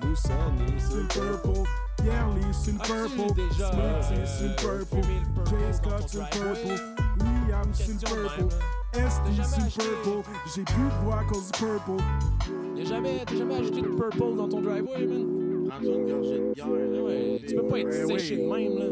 [0.03, 1.69] Moussonné sur le purple.
[1.97, 5.07] Pierre Lee sur le As-tu purple, sur le euh, purple,
[5.49, 6.63] Jay dans Scott ton sur le driveway?
[6.63, 8.53] purple, Question de purple,
[8.93, 9.83] sur le acheté?
[10.03, 12.03] purple, j'ai plus de voix à cause du purple.
[12.75, 15.25] Y'a jamais, t'as jamais ajouté de purple dans ton driveway, man?
[15.69, 16.67] Prends-toi une gorgée de bière.
[16.67, 17.03] là.
[17.03, 18.85] Ouais, tu peux pas être séché de même, là.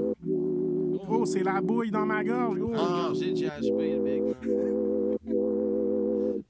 [1.05, 2.71] Gros, c'est la bouille dans ma gorge, gros.
[2.73, 4.35] Gorgée de GHB, le man.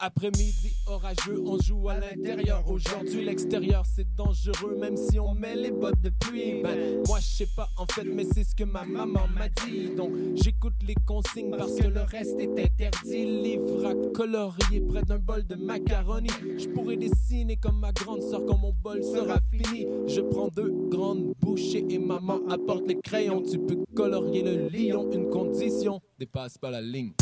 [0.06, 2.64] Après-midi orageux, on joue à l'intérieur.
[2.70, 6.62] Aujourd'hui, l'extérieur c'est dangereux, même si on met les bottes de pluie.
[6.62, 9.96] Ben, moi je sais pas en fait, mais c'est ce que ma maman m'a dit.
[9.96, 13.26] Donc j'écoute les consignes parce que le reste est interdit.
[13.42, 16.30] Livre à colorier près d'un bol de macaroni.
[16.56, 19.88] Je pourrais dessiner comme ma grande sœur quand mon bol sera fini.
[20.08, 23.42] Je prends deux grandes bouchées et maman apporte les crayons.
[23.42, 27.14] Tu peux colorier le lion, une condition dépasse pas la ligne.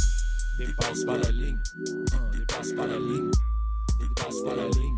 [0.59, 1.57] Dépasse pas la ligne.
[2.13, 3.32] Hein, dépasse pas la ligne.
[3.99, 4.97] Dépasse pas la ligne.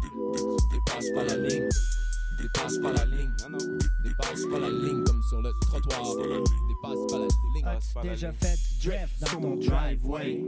[0.71, 1.69] Dépasse pas la ligne.
[2.41, 3.31] Dépasse pas la ligne.
[3.43, 3.77] Non, non.
[4.03, 6.03] Dépasse pas la ligne comme sur le trottoir.
[6.67, 7.65] Dépasse pas la ligne.
[7.65, 10.43] As-tu déjà fait du drift dans ton driveway?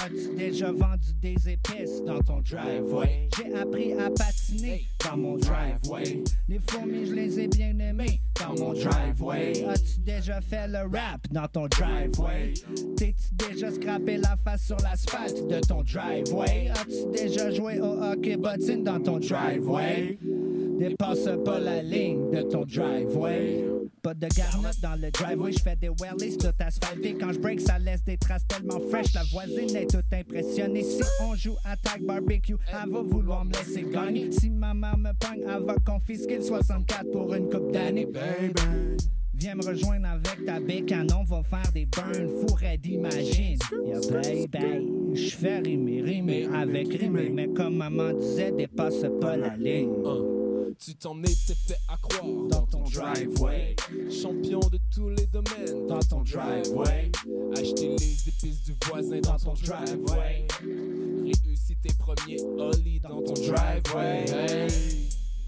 [0.00, 3.28] As-tu déjà vendu des épices dans ton driveway?
[3.36, 6.22] J'ai appris à patiner dans mon driveway.
[6.48, 9.64] Les fourmis, je les ai bien aimées dans mon driveway.
[9.64, 12.54] As-tu déjà fait le rap dans ton driveway?
[12.96, 16.70] T'es-tu déjà scrappé la face sur l'asphalte de ton driveway?
[16.70, 20.18] As-tu déjà joué au hockey bottine dans ton driveway?
[20.78, 23.64] Dépasse pas la ligne de ton driveway.
[24.02, 27.16] Pas de garnotte dans le driveway, je fais des wheelies tout asphalté.
[27.18, 29.12] Quand je break, ça laisse des traces tellement fraîches.
[29.12, 30.84] La voisine est toute impressionnée.
[30.84, 34.30] Si on joue attaque barbecue, elle va vouloir me laisser gagner.
[34.30, 38.98] Si ma mère me pogne, elle va confisquer le 64 pour une coupe d'années, baby.
[39.34, 43.58] Viens me rejoindre avec ta bécane, on va faire des burns fourrés d'imagine.
[43.84, 49.56] Yeah, baby, je fais rimer, rimer avec rimer, mais comme maman disait, dépasse pas la
[49.56, 49.92] ligne.
[50.78, 53.74] Tu t'en étais fait accroire dans ton driveway.
[54.10, 57.10] Champion de tous les domaines dans ton driveway.
[57.56, 60.46] Acheter les épices du voisin dans ton driveway.
[60.62, 64.68] Réussis tes premiers holly dans ton driveway.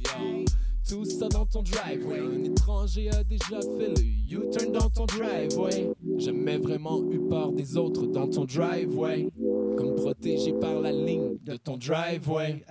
[0.00, 0.44] Yo.
[0.88, 2.18] Tout ça dans ton driveway.
[2.18, 5.92] Un étranger a déjà fait le U-turn dans ton driveway.
[6.18, 9.28] Jamais vraiment eu peur des autres dans ton driveway.
[9.76, 12.64] Comme protégé par la ligne de ton driveway.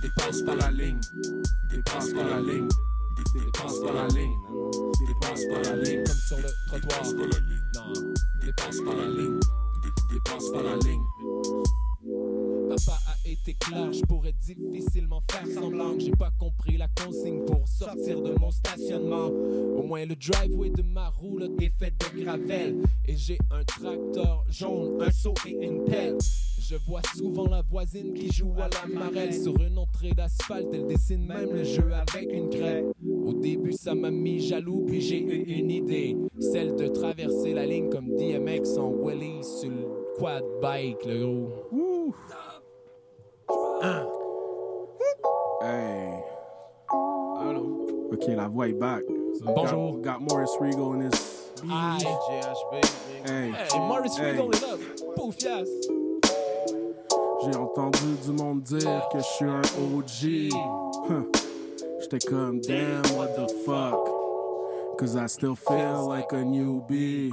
[0.00, 1.00] Dépasse pas la ligne,
[1.70, 2.68] dépasse pas la ligne,
[3.16, 4.38] dé- dépasse pas la ligne,
[5.06, 7.02] dépasse pas la ligne, Comme sur le trottoir.
[7.02, 8.14] dépasse pas la ligne, Non.
[8.44, 9.40] dépasse pas la ligne,
[9.82, 11.04] dé- dépasse pas la ligne.
[12.86, 17.44] Papa a été clair, je pourrais difficilement faire semblant que j'ai pas compris la consigne
[17.44, 19.26] pour sortir de mon stationnement.
[19.76, 24.44] Au moins le driveway de ma roulotte est fait de gravel et j'ai un tracteur
[24.48, 26.18] jaune, un seau et une pelle.
[26.60, 30.68] Je vois souvent la voisine qui joue à la marelle sur une entrée d'asphalte.
[30.72, 32.84] Elle dessine même le jeu avec une craie.
[33.24, 36.16] Au début, ça m'a mis jaloux, puis j'ai eu une idée.
[36.38, 39.84] Celle de traverser la ligne comme DMX en wheelie sur le
[40.16, 42.14] quad bike, le gros.
[43.82, 44.04] Hey.
[48.12, 49.02] Ok, la voix est back.
[49.42, 49.92] Bonjour.
[49.98, 51.48] Got, got Morris Regal in this.
[51.70, 51.98] Aye.
[53.24, 53.52] Hey.
[53.52, 54.32] Hey, Morris Hey.
[54.32, 54.76] Regal est là.
[55.16, 55.68] Pouf, yes.
[57.42, 60.50] J'ai entendu du monde dire que je suis un OG.
[61.08, 61.24] Huh.
[62.00, 64.06] J'étais comme, damn, what the fuck?
[64.98, 67.30] Cause I still feel like a newbie.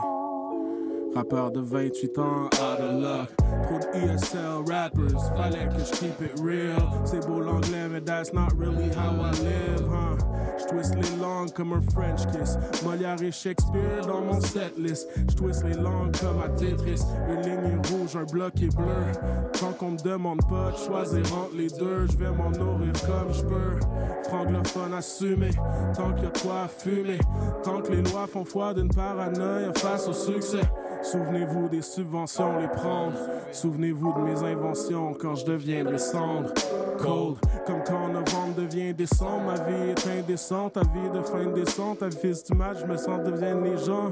[1.15, 3.29] Rappeur de 28 ans, out of luck.
[3.63, 6.77] Trop de ESL rappers, fallait que je keep it real.
[7.05, 10.17] C'est beau l'anglais, mais that's not really how I live, huh?
[10.59, 12.57] J'twist les langues comme un French kiss.
[12.83, 15.07] Molière et Shakespeare dans mon setlist.
[15.29, 17.03] J'twist les langues comme à Tetris.
[17.29, 19.11] Une ligne est rouge, un bloc est bleu.
[19.59, 23.33] Tant qu'on me demande pas de choisir entre les deux, je vais m'en nourrir comme
[23.33, 23.79] je peux.
[24.23, 25.51] Franglophone assumé,
[25.95, 27.19] tant qu'il y a de quoi fumer.
[27.63, 30.61] Tant que les lois font foi d'une paranoïa face au succès.
[31.01, 33.13] Souvenez-vous des subventions, les prendre.
[33.51, 36.53] Souvenez-vous de mes inventions quand je deviendrai cendre.
[36.97, 39.43] Cold, comme quand novembre devient décembre.
[39.47, 41.99] Ma vie est indécente, ta vie de fin de descente.
[41.99, 44.11] Ta fils du match, je me sens deviennent les gens.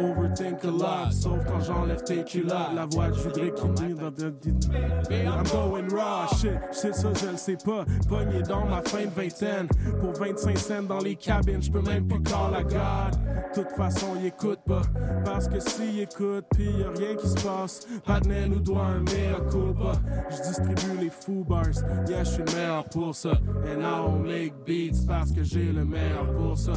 [0.00, 2.74] Overthink a lot, sauf quand j'enlève tes culottes.
[2.74, 3.74] La voix de Judré qui me
[5.10, 7.84] I'm going raw, shit, shit ça je le sais pas.
[8.08, 9.68] Pogné dans ma fin de vingtaine.
[10.00, 13.18] Pour 25 cents dans les cabines, je peux même plus call la God.
[13.54, 14.82] toute façon, il écoute pas.
[15.24, 17.86] Parce que s'il écoute, pis y a rien qui se passe.
[18.04, 19.92] Padman nous doit un mea culpa.
[20.30, 21.64] Je distribue les foo bars,
[22.20, 23.30] je suis le meilleur pour ça.
[23.30, 26.72] And I don't make beats parce que j'ai le meilleur pour ça.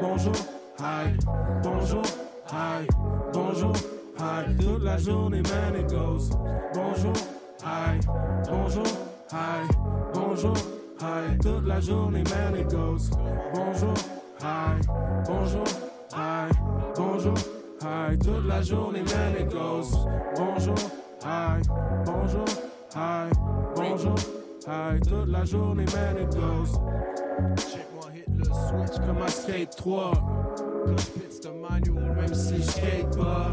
[0.00, 0.34] Bonjour,
[0.78, 1.16] hi,
[1.62, 2.02] bonjour,
[2.50, 2.86] hi,
[3.32, 3.72] bonjour,
[4.18, 4.56] hi.
[4.58, 6.30] Toute la journée, man, it goes.
[6.74, 7.12] Bonjour,
[7.62, 8.00] hi,
[8.48, 8.86] bonjour,
[9.32, 9.68] hi,
[10.14, 10.56] bonjour,
[11.00, 11.38] hi.
[11.42, 13.10] Toute la journée, man, it goes.
[13.54, 13.94] Bonjour,
[14.40, 14.80] hi,
[15.26, 15.64] bonjour,
[16.12, 16.50] hi,
[16.96, 17.34] bonjour,
[17.82, 18.18] hi.
[18.18, 19.92] Toute la journée, man, it goes.
[20.36, 20.74] Bonjour,
[21.22, 21.60] hi,
[22.04, 22.44] bonjour,
[22.94, 23.30] hi,
[23.76, 24.14] bonjour,
[24.66, 24.98] hi.
[25.00, 26.78] Toute la journée, man, it goes.
[27.56, 30.12] Check-moi hit le switch Comme à Skate 3.
[30.86, 33.52] Quand je pitch de manual, même si je skate pas.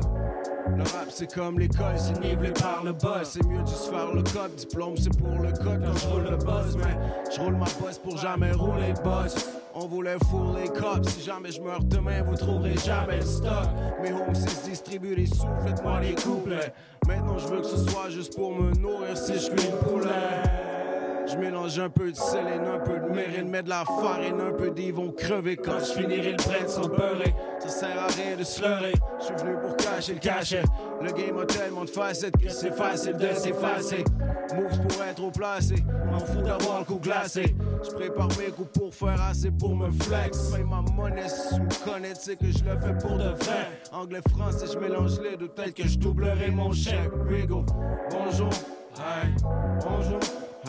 [0.75, 3.31] Le rap c'est comme l'école, c'est nivelé par le boss.
[3.31, 6.23] C'est mieux de se faire le code, diplôme c'est pour le code quand je roule
[6.29, 6.77] le buzz.
[6.77, 6.95] Mais
[7.33, 9.35] je roule ma bosse pour jamais rouler le boss.
[9.73, 13.67] On voulait four les cops, si jamais je meurs demain, vous trouverez jamais le stock.
[14.01, 16.73] Mes homes c'est distribuent les sous, faites-moi les couplets.
[17.07, 20.66] Maintenant je veux que ce soit juste pour me nourrir si je cuis le poulet.
[21.29, 24.53] Je mélange un peu de séléne, un peu de mérine, mets de la farine, un
[24.53, 27.35] peu d'ivre, vont crever quand je finirai le bread sans beurrer.
[27.59, 30.63] Ça sert à rien de se leurrer, je suis venu pour cacher le cachet.
[31.01, 34.05] Le game a tellement de facettes que c'est facile de s'effacer.
[34.55, 35.75] Moves pour être au placé,
[36.09, 37.55] m'en fous d'avoir le coup glacé.
[37.83, 40.51] Je prépare mes coups pour faire assez pour me flex.
[40.51, 43.29] Paye ma monnaie si tu me connais, tu sais que je le fais pour de
[43.43, 43.81] vrai.
[43.91, 47.11] Anglais, français, je mélange les deux, peut-être que je doublerai mon chèque.
[47.27, 47.65] Rigo,
[48.11, 48.49] bonjour,
[48.95, 49.27] hi,
[49.83, 50.19] bonjour.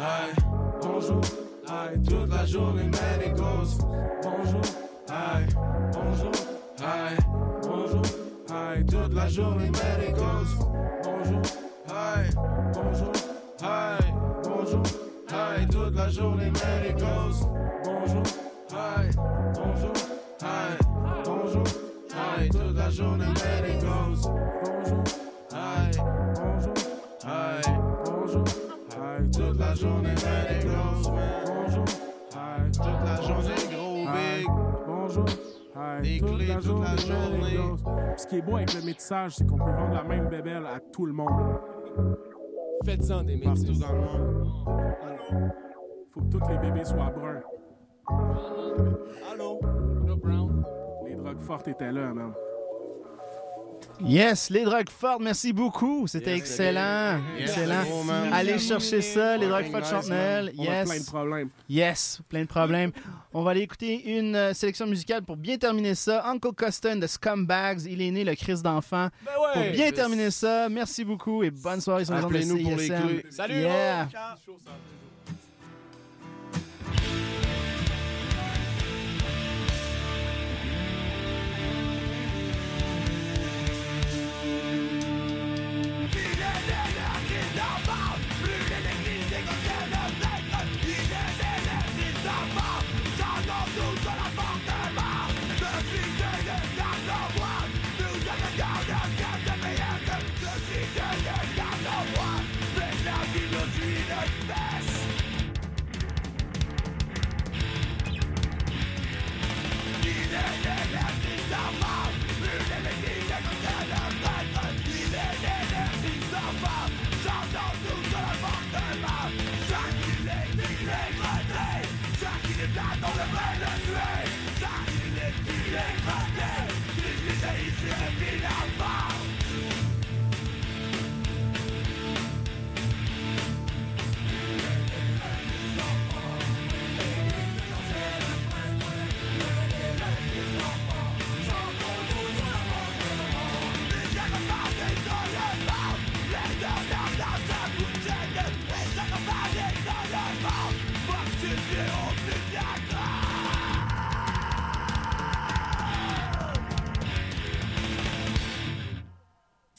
[0.01, 0.33] Aïe,
[0.81, 1.21] bonjour,
[1.67, 3.79] aïe, toute la journée mène et gosse.
[4.23, 4.61] Bonjour,
[5.09, 5.47] aïe,
[5.93, 6.31] bonjour,
[6.79, 7.17] aïe,
[7.63, 8.03] bonjour,
[8.49, 10.55] aïe, toute la journée mène et gosse.
[11.03, 11.43] Bonjour,
[11.89, 12.31] aïe,
[12.73, 13.13] bonjour,
[13.61, 14.83] aïe, bonjour,
[15.33, 17.43] aïe, toute la journée mène et gosse.
[17.85, 18.23] Bonjour,
[18.71, 19.11] aïe,
[19.57, 19.93] bonjour,
[20.43, 20.79] aïe,
[21.25, 21.65] bonjour,
[22.39, 24.29] aïe, toute la journée mène et gosse.
[24.63, 25.03] Bonjour,
[25.53, 25.99] aïe,
[26.37, 26.75] bonjour,
[27.25, 27.75] aïe,
[28.05, 28.58] bonjour.
[29.39, 31.45] Toute la journée, it goes, man.
[31.47, 31.85] Bonjour,
[32.35, 32.71] hi.
[32.73, 34.39] Toute la journée, gros Hi.
[34.41, 34.49] big.
[34.85, 35.25] Bonjour.
[35.77, 36.03] Hi.
[36.03, 37.57] Des Toute clés la toute la journée.
[38.17, 40.81] Ce qui est beau avec le métissage, c'est qu'on peut vendre la même bébelle à
[40.81, 41.61] tout le monde.
[42.85, 43.65] Faites-en des métis.
[43.65, 45.53] Partout dans le monde.
[46.11, 47.43] Faut que tous les bébés soient bruns.
[49.33, 49.61] Allô?
[51.07, 52.33] Les drogues fortes étaient là, man.
[54.05, 56.07] Yes, les drogues fortes, merci beaucoup.
[56.07, 57.19] C'était Yes, excellent.
[57.39, 58.33] yes, excellent.
[58.33, 60.09] Allez chercher ça, les drogues fortes.
[60.09, 60.53] Noël.
[60.57, 60.89] On a Yes.
[60.89, 61.49] plein de problèmes.
[61.69, 62.93] Yes, plein de problèmes.
[63.35, 66.25] On va aller écouter une euh, sélection musicale pour bien terminer ça.
[66.29, 67.83] Uncle Custon de Scumbags.
[67.87, 69.09] Il est né le Christ d'enfant.
[69.25, 69.65] Ben ouais.
[69.67, 72.77] Pour bien terminer ça, merci beaucoup et bonne soirée sur les ondes de Appelez-nous pour
[72.77, 73.23] les CISM.
[73.31, 74.09] Salut, Yeah.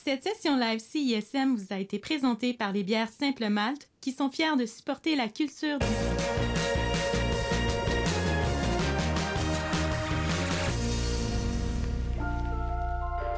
[0.10, 4.32] Cette session live CISM vous a été présentée par les bières Simple Malte, qui sont
[4.32, 5.86] fiers de supporter la culture du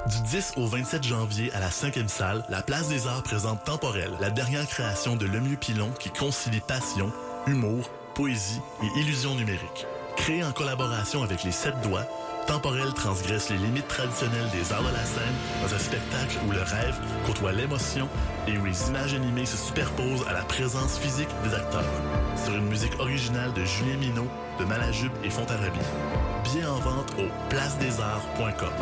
[0.07, 4.11] Du 10 au 27 janvier à la 5e salle, la Place des Arts présente Temporel,
[4.21, 7.11] la dernière création de Lemieux Pilon qui concilie passion,
[7.47, 9.85] humour, poésie et illusion numérique.
[10.15, 12.07] Créé en collaboration avec les Sept Doigts,
[12.47, 16.61] Temporel transgresse les limites traditionnelles des arts de la scène dans un spectacle où le
[16.61, 18.09] rêve côtoie l'émotion
[18.47, 21.85] et où les images animées se superposent à la présence physique des acteurs.
[22.43, 24.27] Sur une musique originale de Julien Minot,
[24.59, 25.79] de Malajube et Fontarabie.
[26.43, 28.73] Bien en vente au placedesarts.com.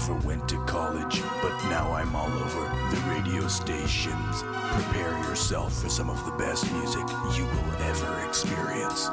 [0.00, 4.44] never went to college, but now I'm all over the radio stations.
[4.72, 9.10] Prepare yourself for some of the best music you will ever experience.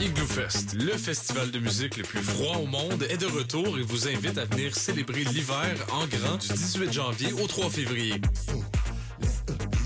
[0.00, 3.82] Igloo Fest, le festival de musique le plus froid au monde, est de retour et
[3.82, 8.14] vous invite à venir célébrer l'hiver en grand du 18 janvier au 3 février.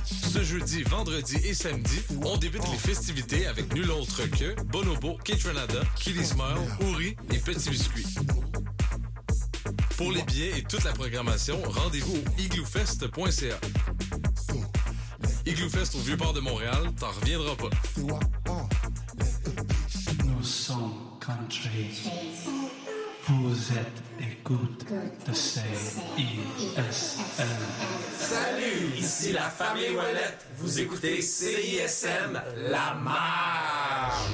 [0.04, 5.80] Ce jeudi, vendredi et samedi, on débute les festivités avec nul autre que Bonobo, Kitranada,
[5.96, 8.06] Killy Smile, Ouri et Petit Biscuit.
[10.00, 13.60] Pour les billets et toute la programmation, rendez-vous au igloofest.ca.
[15.44, 17.68] Igloo Fest au Vieux-Port de Montréal, t'en reviendras pas.
[20.24, 22.00] Nous sommes country.
[23.28, 24.86] Vous êtes écoute
[25.28, 25.60] de CISM.
[28.18, 30.46] Salut, ici la famille Ouellette.
[30.56, 32.40] Vous écoutez CISM,
[32.70, 34.30] la marche.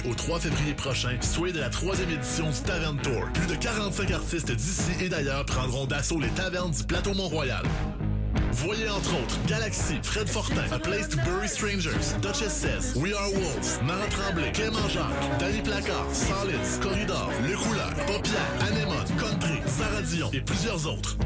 [0.00, 3.24] Au 3 février prochain, soyez de la troisième édition du Tavern Tour.
[3.34, 7.62] Plus de 45 artistes d'ici et d'ailleurs prendront d'assaut les tavernes du plateau Mont-Royal.
[8.52, 13.30] Voyez entre autres Galaxy, Fred Fortin, A Place to Bury Strangers, Duchess Says, We Are
[13.30, 20.02] Wolves, Mara Tremblay, Clément Jacques, Danny Placard, Solids, Corridor, Le Couleur, Paupière, Anémone, Country, Sarah
[20.32, 21.16] et plusieurs autres.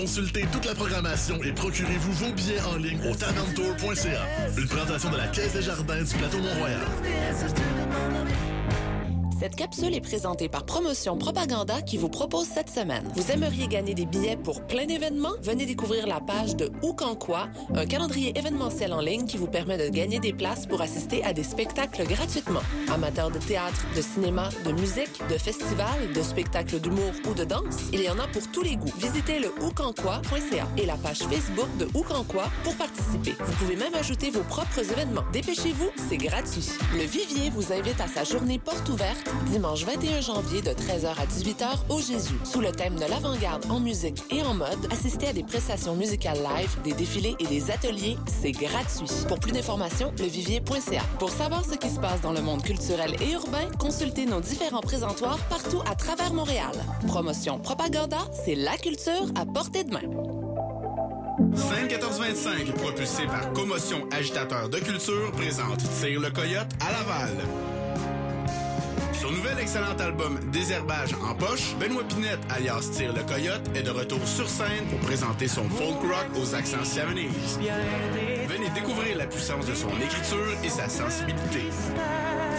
[0.00, 4.22] Consultez toute la programmation et procurez-vous vos billets en ligne au taverntour.ca.
[4.56, 6.80] Une présentation de la Caisse des Jardins du plateau Mont-Royal.
[9.40, 13.10] Cette capsule est présentée par Promotion Propaganda qui vous propose cette semaine.
[13.14, 15.32] Vous aimeriez gagner des billets pour plein d'événements?
[15.42, 16.70] Venez découvrir la page de
[17.18, 21.24] Quoi, un calendrier événementiel en ligne qui vous permet de gagner des places pour assister
[21.24, 22.60] à des spectacles gratuitement.
[22.92, 27.88] Amateurs de théâtre, de cinéma, de musique, de festivals, de spectacles d'humour ou de danse,
[27.94, 28.92] il y en a pour tous les goûts.
[28.98, 33.34] Visitez le oucanquoi.ca et la page Facebook de Où Quand Quoi pour participer.
[33.42, 35.24] Vous pouvez même ajouter vos propres événements.
[35.32, 36.68] Dépêchez-vous, c'est gratuit.
[36.92, 41.26] Le Vivier vous invite à sa journée porte ouverte dimanche 21 janvier de 13h à
[41.26, 42.38] 18h au Jésus.
[42.44, 46.38] Sous le thème de l'avant-garde en musique et en mode, assistez à des prestations musicales
[46.38, 49.06] live, des défilés et des ateliers, c'est gratuit.
[49.28, 51.02] Pour plus d'informations, levivier.ca.
[51.18, 54.80] Pour savoir ce qui se passe dans le monde culturel et urbain, consultez nos différents
[54.80, 56.72] présentoirs partout à travers Montréal.
[57.06, 60.00] Promotion Propaganda, c'est la culture à portée de main.
[61.54, 67.36] Scène 1425, propulsé par Commotion Agitateur de Culture, présente Tire le Coyote à Laval.
[69.20, 73.90] Son nouvel excellent album Désherbage en poche, Benoît Pinette, alias Tire le Coyote, est de
[73.90, 77.58] retour sur scène pour présenter son folk rock aux accents 70s.
[78.48, 81.64] Venez découvrir la puissance de son écriture et sa sensibilité.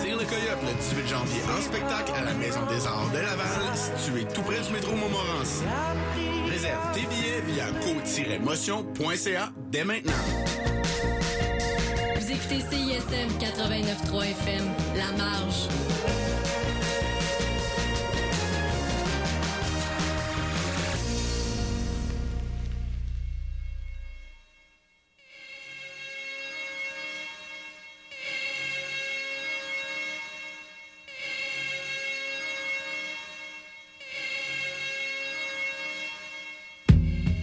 [0.03, 3.97] Tire le Coyote le 18 janvier en spectacle à la Maison des Arts de Laval,
[3.97, 5.63] située tout près du métro Montmorency.
[6.47, 10.13] Réserve tes billets via co-motion.ca dès maintenant.
[12.19, 15.67] Vous écoutez CISM 89.3 FM, La Marge.